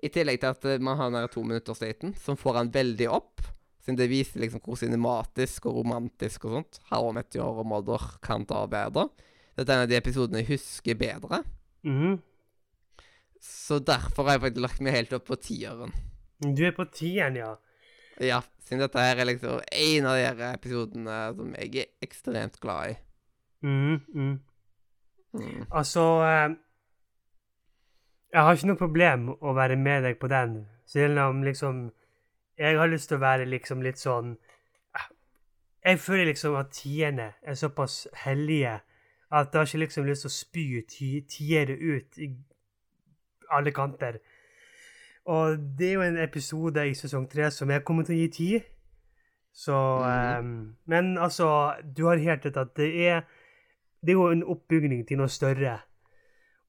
I 0.03 0.11
tillegg 0.11 0.41
til 0.41 0.51
at 0.51 0.65
eh, 0.67 0.81
man 0.83 0.99
har 0.99 1.09
den 1.09 1.21
her 1.21 1.31
tominuttersdaten, 1.31 2.15
som 2.19 2.39
får 2.39 2.59
han 2.59 2.73
veldig 2.73 3.09
opp. 3.11 3.43
Siden 3.83 3.99
det 3.99 4.07
viser 4.11 4.39
liksom 4.39 4.61
hvor 4.63 4.79
cinematisk 4.79 5.65
og 5.67 5.81
romantisk 5.81 6.45
og 6.47 6.57
sånt 6.57 6.79
How 6.87 7.09
I 7.09 7.15
Met 7.17 7.35
Your 7.35 7.65
Mother 7.67 8.05
kan 8.23 8.45
ta 8.47 8.61
bedre. 8.71 9.09
Dette 9.57 9.67
er 9.69 9.81
en 9.81 9.85
av 9.85 9.91
de 9.91 9.97
episodene 9.99 10.39
jeg 10.39 10.53
husker 10.55 10.95
bedre. 10.99 11.43
Mhm. 11.83 12.21
Så 13.43 13.81
derfor 13.83 14.23
har 14.23 14.37
jeg 14.37 14.45
faktisk 14.45 14.63
lagt 14.63 14.81
meg 14.81 14.95
helt 14.95 15.13
opp 15.17 15.25
på 15.27 15.35
tieren. 15.35 15.91
Du 16.39 16.63
er 16.63 16.71
på 16.71 16.85
tieren, 16.87 17.35
ja. 17.35 17.57
Ja, 18.23 18.39
siden 18.63 18.79
dette 18.85 19.03
her 19.03 19.19
er 19.19 19.27
liksom 19.27 19.59
en 19.59 20.07
av 20.07 20.15
de 20.15 20.47
episodene 20.53 21.17
som 21.35 21.51
jeg 21.59 21.75
er 21.83 22.07
ekstremt 22.07 22.59
glad 22.63 22.93
i. 22.93 22.95
Mm, 23.67 23.99
mm. 24.15 24.39
Mm. 25.33 25.65
Altså 25.71 26.01
eh, 26.27 26.55
Jeg 28.33 28.43
har 28.43 28.55
ikke 28.55 28.69
noe 28.69 28.79
problem 28.79 29.29
å 29.33 29.53
være 29.57 29.77
med 29.79 30.03
deg 30.07 30.17
på 30.21 30.29
den, 30.31 30.63
selv 30.89 31.19
om 31.25 31.43
liksom 31.45 31.87
Jeg 32.57 32.77
har 32.77 32.87
lyst 32.87 33.07
til 33.09 33.17
å 33.17 33.23
være 33.23 33.45
liksom 33.49 33.81
litt 33.81 33.97
sånn 33.97 34.35
eh, 34.95 35.07
Jeg 35.85 35.99
føler 35.99 36.25
liksom 36.25 36.55
at 36.55 36.69
tiende 36.71 37.31
er 37.41 37.53
såpass 37.59 38.07
hellige 38.25 38.79
at 39.33 39.49
jeg 39.53 39.59
har 39.59 39.65
ikke 39.65 39.79
liksom 39.85 40.05
lyst 40.05 40.21
til 40.21 40.29
å 40.29 40.33
spy 40.33 40.81
ti- 40.87 41.23
tiere 41.27 41.73
ut 41.73 42.17
i 42.21 42.27
alle 43.49 43.71
kanter. 43.73 44.19
Og 45.25 45.57
det 45.79 45.87
er 45.89 45.93
jo 45.93 46.01
en 46.05 46.17
episode 46.21 46.83
i 46.89 46.93
sesong 46.93 47.25
tre 47.31 47.49
som 47.51 47.69
jeg 47.71 47.83
kommer 47.83 48.03
til 48.05 48.13
å 48.15 48.19
gi 48.19 48.27
ti. 48.35 48.49
Så 49.53 49.73
eh, 50.05 50.43
Men 50.85 51.17
altså, 51.17 51.73
du 51.97 52.05
har 52.05 52.17
helt 52.21 52.45
rett 52.45 52.57
at 52.57 52.75
det 52.77 52.91
er 53.07 53.23
det 54.03 54.11
er 54.11 54.17
jo 54.19 54.29
en 54.31 54.43
oppbygning 54.43 55.05
til 55.07 55.17
noe 55.17 55.29
større. 55.31 55.77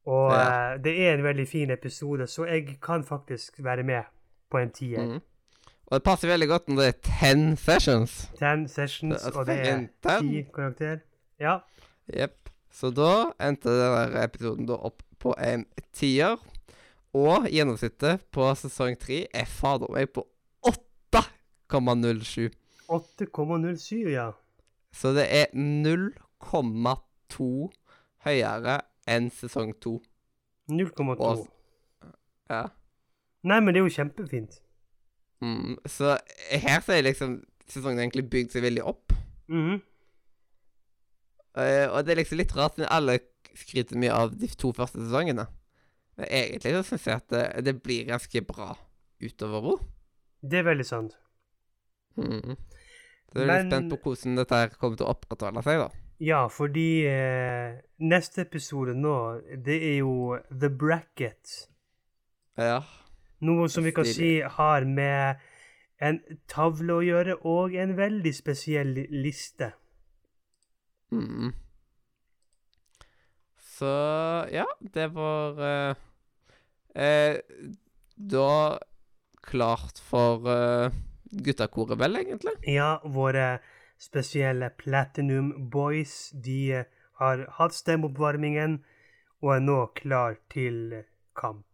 Og 0.07 0.31
Ja. 0.33 0.75
uh, 0.77 0.83
det 0.85 0.93
er 1.03 1.15
en 1.15 1.25
veldig 1.25 1.49
fin 1.49 1.71
episode, 1.71 2.27
så 2.27 2.45
jeg 2.47 2.79
kan 2.83 3.03
faktisk 3.05 3.59
være 3.65 3.83
med 3.83 4.03
på 4.51 4.59
en 4.59 4.71
tier. 4.71 5.05
Mm. 5.05 5.21
Og 5.87 5.99
det 5.99 6.05
passer 6.07 6.31
veldig 6.31 6.49
godt 6.49 6.69
når 6.71 6.81
det 6.81 6.87
er 6.89 6.99
ten 7.05 7.43
sessions. 7.61 8.15
Ten 8.39 8.65
sessions, 8.69 9.23
Det 9.23 9.35
og 9.37 9.47
det 9.47 9.59
er 9.69 9.85
ti 10.21 10.43
karakter. 10.55 11.03
Ja. 11.41 11.59
Jepp. 12.09 12.49
Så 12.75 12.91
da 12.91 13.31
endte 13.43 13.71
denne 13.71 14.25
episoden 14.25 14.67
da 14.67 14.79
opp 14.89 15.05
på 15.23 15.35
en 15.39 15.67
tier. 15.95 16.41
Og 17.15 17.47
gjennomsnittet 17.47 18.25
på 18.35 18.49
sesong 18.59 18.97
tre 18.99 19.21
er 19.31 19.47
fader 19.47 19.93
meg 19.95 20.11
på 20.17 20.25
8,07. 20.67 22.49
8,07, 22.91 24.09
ja. 24.11 24.33
Så 24.95 25.13
det 25.15 25.29
er 25.31 25.47
0,2 25.55 27.47
høyere 28.27 28.81
enn 29.11 29.31
sesong 29.31 29.73
to. 29.83 30.01
0,2. 30.71 31.47
Ja. 32.51 32.65
Nei, 33.45 33.61
men 33.61 33.75
det 33.75 33.81
er 33.83 33.87
jo 33.87 33.95
kjempefint. 33.95 34.64
Mm, 35.43 35.77
så 35.91 36.17
her 36.51 36.81
så 36.85 36.95
er 36.95 37.07
liksom 37.09 37.41
sesongen 37.69 38.05
egentlig 38.05 38.29
bygd 38.31 38.55
seg 38.55 38.65
veldig 38.67 38.85
opp. 38.87 39.13
Mhm. 39.49 39.83
Uh, 41.55 41.87
og 41.95 42.01
det 42.03 42.15
er 42.15 42.19
liksom 42.19 42.41
litt 42.41 42.55
rart, 42.57 42.75
siden 42.75 42.91
alle 42.91 43.21
skryter 43.55 43.99
mye 44.03 44.15
av 44.15 44.33
de 44.35 44.49
to 44.59 44.73
første 44.75 44.99
sesongene. 44.99 45.47
Men 46.19 46.31
egentlig 46.31 46.73
så 46.75 46.83
syns 46.89 47.07
jeg 47.07 47.21
at 47.23 47.29
det, 47.31 47.45
det 47.67 47.75
blir 47.83 48.09
ganske 48.09 48.43
bra 48.47 48.73
utover 49.23 49.69
henne. 49.69 49.93
Det 50.45 50.59
er 50.61 50.67
veldig 50.67 50.87
sant. 50.87 51.15
Mm. 52.19 52.57
Så 53.33 53.41
jeg 53.41 53.47
er 53.47 53.51
litt 53.51 53.71
spent 53.71 53.95
på 53.95 54.01
hvordan 54.03 54.41
dette 54.41 54.59
her 54.59 54.75
kommer 54.79 54.99
til 54.99 55.07
å 55.07 55.15
opprettholde 55.15 55.63
seg, 55.67 55.81
da. 55.83 56.03
Ja, 56.23 56.43
fordi 56.53 57.07
eh, 57.11 57.81
neste 58.07 58.45
episode 58.45 58.95
nå, 58.95 59.15
det 59.67 59.79
er 59.91 59.97
jo 60.05 60.37
The 60.51 60.71
Bracket. 60.71 61.55
Ja. 62.61 62.83
Noe 63.41 63.69
som 63.69 63.85
vi 63.85 63.93
kan 63.93 64.07
si 64.07 64.39
har 64.41 64.85
med 64.87 65.43
en 66.05 66.21
tavle 66.51 66.99
å 66.99 67.05
gjøre, 67.05 67.37
og 67.49 67.75
en 67.79 67.97
veldig 67.99 68.33
spesiell 68.35 68.95
liste. 69.11 69.73
Mm. 71.15 71.53
Så 73.75 73.93
ja, 74.55 74.67
det 74.95 75.09
var 75.15 75.61
eh, 75.67 75.95
eh, 76.95 77.39
Da 78.15 78.79
klart 79.45 79.99
for 79.99 80.47
eh, 80.51 80.95
guttakoret, 81.45 81.99
vel, 81.99 82.21
egentlig. 82.23 82.55
Ja, 82.71 82.99
våre 83.05 83.59
spesielle 84.01 84.71
Platinum 84.79 85.53
Boys, 85.71 86.31
de 86.33 86.85
har 87.21 87.47
hatt 87.59 87.77
stemmeoppvarmingen 87.77 88.81
og 89.43 89.55
er 89.57 89.65
nå 89.65 89.79
klar 89.99 90.39
til 90.53 91.03
kamp. 91.37 91.74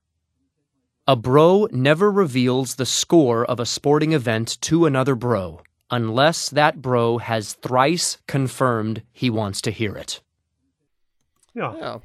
A 1.11 1.15
bro 1.17 1.67
never 1.73 2.09
reveals 2.09 2.75
the 2.75 2.85
score 2.85 3.43
of 3.43 3.59
a 3.59 3.65
sporting 3.65 4.13
event 4.13 4.57
to 4.61 4.85
another 4.85 5.13
bro 5.13 5.59
unless 5.89 6.49
that 6.49 6.81
bro 6.81 7.17
has 7.17 7.51
thrice 7.55 8.17
confirmed 8.27 9.01
he 9.11 9.29
wants 9.29 9.59
to 9.61 9.71
hear 9.71 9.97
it. 9.97 10.21
Ja. 11.53 11.73
Ja. 11.75 11.97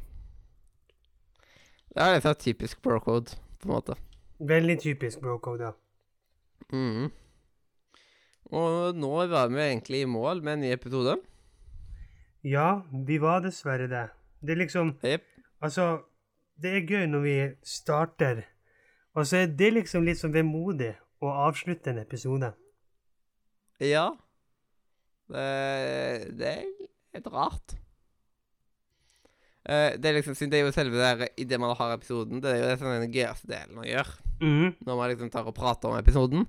Det 1.95 2.03
er 2.03 2.17
litt 2.17 2.27
sånn 2.27 2.41
typisk 2.43 2.81
bro-code, 2.83 3.37
på 3.63 3.69
en 3.69 3.75
måte. 3.77 3.95
Veldig 4.43 4.77
typisk 4.83 5.23
bro-code, 5.23 5.71
ja. 5.71 6.75
Mhm. 6.75 7.07
Og 8.59 8.99
nå 9.05 9.13
var 9.31 9.55
vi 9.55 9.63
egentlig 9.69 10.03
i 10.03 10.11
mål 10.17 10.43
med 10.43 10.57
en 10.57 10.67
ny 10.67 10.73
episode. 10.75 11.15
Ja, 12.43 12.83
vi 12.91 13.23
var 13.23 13.47
dessverre 13.47 13.87
det. 13.87 14.05
Det 14.43 14.59
er 14.59 14.63
liksom 14.65 14.97
Jepp. 15.07 15.31
Altså, 15.63 16.03
det 16.59 16.75
er 16.75 16.87
gøy 16.91 17.07
når 17.15 17.27
vi 17.29 17.39
starter, 17.63 18.45
og 19.17 19.25
så 19.27 19.43
er 19.43 19.57
det 19.57 19.73
liksom 19.73 20.05
litt 20.05 20.21
sånn 20.21 20.35
vemodig 20.35 20.93
å 21.25 21.33
avslutte 21.47 21.93
en 21.93 22.03
episode. 22.03 22.53
Ja. 23.81 24.11
Det, 25.27 25.47
det 26.37 26.53
er 26.53 26.69
litt 27.17 27.31
rart. 27.33 27.79
Eh, 29.67 29.97
det 29.99 30.11
er 30.11 30.19
liksom, 30.21 30.37
det 30.51 30.61
er 30.61 30.69
jo 30.69 30.75
selve 30.75 31.01
det 31.01 31.09
der 31.09 31.41
idet 31.43 31.59
man 31.59 31.75
har 31.79 31.97
episoden, 31.97 32.43
det 32.45 32.53
er 32.53 32.61
jo 32.61 32.69
det 32.69 32.77
som 32.79 32.93
er 32.93 33.03
den 33.03 33.17
gøyeste 33.17 33.51
delen 33.51 33.81
å 33.83 33.89
gjøre. 33.89 34.31
Mm. 34.45 34.69
Når 34.87 35.01
man 35.01 35.11
liksom 35.11 35.33
tar 35.33 35.49
og 35.49 35.57
prater 35.57 35.91
om 35.91 35.99
episoden. 35.99 36.47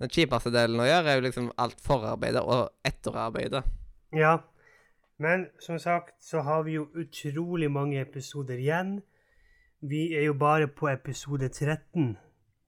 Den 0.00 0.12
kjipeste 0.12 0.52
delen 0.54 0.80
å 0.80 0.86
gjøre 0.88 1.10
er 1.10 1.18
jo 1.18 1.26
liksom 1.26 1.50
alt 1.60 1.80
forarbeidet 1.84 2.40
og 2.44 2.70
etterarbeidet. 2.88 3.64
Ja, 4.16 4.38
men 5.20 5.48
som 5.60 5.80
sagt 5.82 6.14
så 6.24 6.44
har 6.46 6.64
vi 6.64 6.78
jo 6.78 6.86
utrolig 6.96 7.68
mange 7.72 8.00
episoder 8.00 8.60
igjen. 8.60 9.00
Vi 9.80 10.10
er 10.12 10.26
jo 10.26 10.34
bare 10.36 10.66
på 10.68 10.90
episode 10.92 11.48
13 11.48 12.18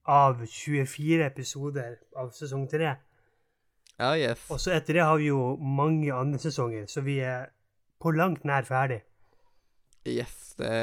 av 0.09 0.39
24 0.49 1.25
episoder 1.27 1.99
av 2.17 2.31
sesong 2.33 2.65
3. 2.71 2.95
Ja, 4.01 4.15
yes. 4.17 4.47
Og 4.49 4.57
så 4.57 4.73
etter 4.73 4.97
det 4.97 5.05
har 5.05 5.19
vi 5.21 5.27
jo 5.29 5.53
mange 5.61 6.09
andre 6.09 6.41
sesonger, 6.41 6.87
så 6.89 7.05
vi 7.05 7.19
er 7.21 7.51
på 8.01 8.15
langt 8.17 8.47
nær 8.49 8.65
ferdig. 8.65 9.03
Yes. 10.09 10.55
Det, 10.57 10.73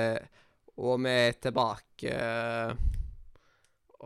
og 0.79 1.03
vi 1.03 1.19
er 1.27 1.37
tilbake 1.43 2.15
eh, 2.15 2.79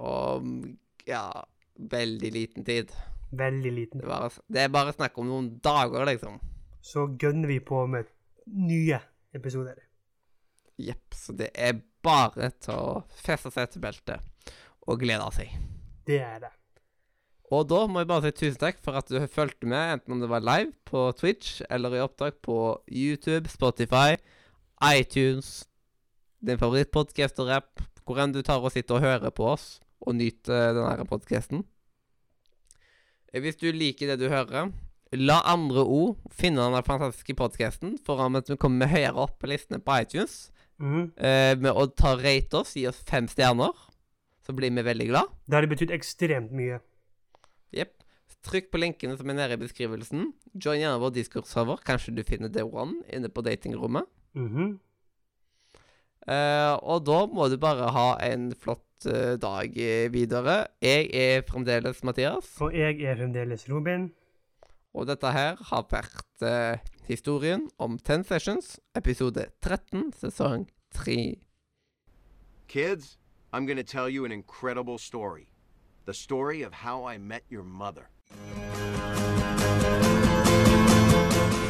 om 0.01 0.59
ja, 1.05 1.29
veldig 1.77 2.33
liten 2.33 2.65
tid. 2.65 2.97
Veldig 3.37 3.73
liten. 3.83 4.01
Det 4.01 4.09
er, 4.09 4.15
bare, 4.17 4.45
det 4.49 4.65
er 4.65 4.77
bare 4.81 4.97
snakk 4.97 5.21
om 5.21 5.29
noen 5.29 5.57
dager, 5.61 6.09
liksom. 6.09 6.41
Så 6.81 7.11
gønner 7.21 7.53
vi 7.53 7.61
på 7.61 7.85
med 7.85 8.09
nye 8.49 9.05
episoder. 9.37 9.77
Jepp. 10.81 11.15
Så 11.15 11.35
det 11.37 11.51
er 11.55 11.81
bare 12.05 12.51
til 12.63 12.75
å 12.75 13.01
feste 13.25 13.53
seg 13.55 13.73
til 13.73 13.85
beltet 13.85 14.53
og 14.85 15.01
glede 15.01 15.31
seg. 15.37 15.53
Det 16.05 16.21
er 16.21 16.43
det. 16.45 16.53
Og 17.53 17.67
da 17.69 17.85
må 17.87 18.01
jeg 18.01 18.09
bare 18.09 18.25
si 18.25 18.39
tusen 18.41 18.61
takk 18.61 18.81
for 18.83 18.97
at 18.99 19.11
du 19.13 19.19
fulgte 19.31 19.69
med, 19.69 19.99
enten 19.99 20.17
om 20.17 20.23
det 20.23 20.31
var 20.33 20.45
live 20.45 20.73
på 20.89 21.07
Twitch 21.19 21.61
eller 21.69 21.95
i 21.95 22.03
opptak 22.03 22.41
på 22.45 22.57
YouTube, 22.89 23.51
Spotify, 23.53 24.17
iTunes, 24.83 25.67
din 26.45 26.61
favorittpodkast 26.61 27.39
og 27.45 27.53
rap, 27.53 27.85
hvor 28.05 28.21
enn 28.21 28.35
du 28.35 28.41
tar 28.45 28.65
og 28.65 28.73
sitter 28.73 28.99
og 28.99 29.05
hører 29.05 29.33
på 29.33 29.47
oss 29.55 29.79
og 30.05 30.17
nyter 30.19 30.75
denne 30.77 31.07
podkasten. 31.09 31.63
Hvis 33.35 33.59
du 33.61 33.71
liker 33.75 34.13
det 34.13 34.21
du 34.21 34.29
hører, 34.31 34.73
la 35.15 35.41
andre 35.51 35.85
ord 35.85 36.19
finne 36.35 36.63
denne 36.63 36.83
fantastiske 36.87 37.37
podkasten 37.39 37.97
foran 38.07 38.39
at 38.39 38.51
vi 38.51 38.59
kommer 38.61 38.91
høyere 38.91 39.27
opp 39.27 39.39
på 39.41 39.51
listene 39.51 39.81
på 39.83 39.97
iTunes. 40.05 40.49
Mhm. 40.83 41.11
Uh, 41.19 41.55
med 41.63 41.71
å 41.71 41.87
ta 41.95 42.15
rate 42.19 42.61
oss, 42.61 42.75
gi 42.77 42.87
oss 42.91 43.03
fem 43.07 43.29
stjerner, 43.31 43.75
så 44.45 44.55
blir 44.57 44.75
vi 44.75 44.85
veldig 44.85 45.09
glad. 45.13 45.31
Det 45.47 45.59
hadde 45.59 45.71
betydd 45.71 45.95
ekstremt 45.95 46.55
mye. 46.55 46.81
Jepp. 47.75 47.95
Trykk 48.45 48.67
på 48.75 48.81
linkene 48.83 49.17
som 49.17 49.31
er 49.33 49.39
nede 49.39 49.57
i 49.57 49.61
beskrivelsen. 49.63 50.27
Join 50.53 50.83
gjerne 50.83 51.01
vår 51.01 51.15
Discord-server. 51.17 51.79
Kanskje 51.87 52.13
du 52.13 52.21
finner 52.29 52.51
The 52.53 52.67
One 52.67 53.01
inne 53.09 53.31
på 53.33 53.41
datingrommet. 53.41 54.05
Mm 54.35 54.49
-hmm. 54.51 54.75
uh, 56.29 56.75
og 56.83 57.07
da 57.07 57.27
må 57.27 57.49
du 57.49 57.57
bare 57.57 57.91
ha 57.91 58.19
en 58.21 58.53
flott 58.55 59.07
uh, 59.07 59.39
dag 59.41 59.73
videre. 60.11 60.67
Jeg 60.83 61.11
er 61.15 61.43
fremdeles 61.43 62.05
Mathias, 62.05 62.61
Og 62.61 62.75
jeg 62.75 63.01
er 63.01 63.17
fremdeles 63.17 63.71
Robin. 63.71 64.13
Og 64.94 65.09
dette 65.11 65.30
her 65.35 65.59
har 65.70 65.87
vært 65.90 66.44
eh, 66.46 66.78
historien 67.09 67.66
om 67.83 67.98
Ten 67.98 68.24
Sessions, 68.24 68.78
episode 68.94 69.48
13, 69.62 70.12
sesong 70.14 70.68
3. 70.94 71.35
Kids, 72.68 73.18
I'm 73.52 73.66
going 73.66 73.76
to 73.76 73.85
tell 73.85 74.09
you 74.09 74.24
an 74.24 74.33
incredible 74.33 74.98
story. 74.98 75.48
The 76.07 76.14
story 76.14 76.62
of 76.62 76.72
how 76.72 77.04
I 77.04 77.18
met 77.18 77.42
your 77.50 77.64
mother. 77.64 78.09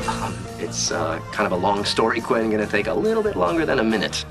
Um, 0.09 0.35
it's 0.59 0.91
uh, 0.91 1.21
kind 1.33 1.47
of 1.47 1.53
a 1.53 1.57
long 1.57 1.85
story, 1.85 2.21
Quinn. 2.21 2.51
Gonna 2.51 2.67
take 2.67 2.89
a 2.89 2.95
little 2.95 3.23
bit 3.23 3.37
longer 3.37 3.65
than 3.65 3.79
a 3.79 3.85
minute. 3.85 4.25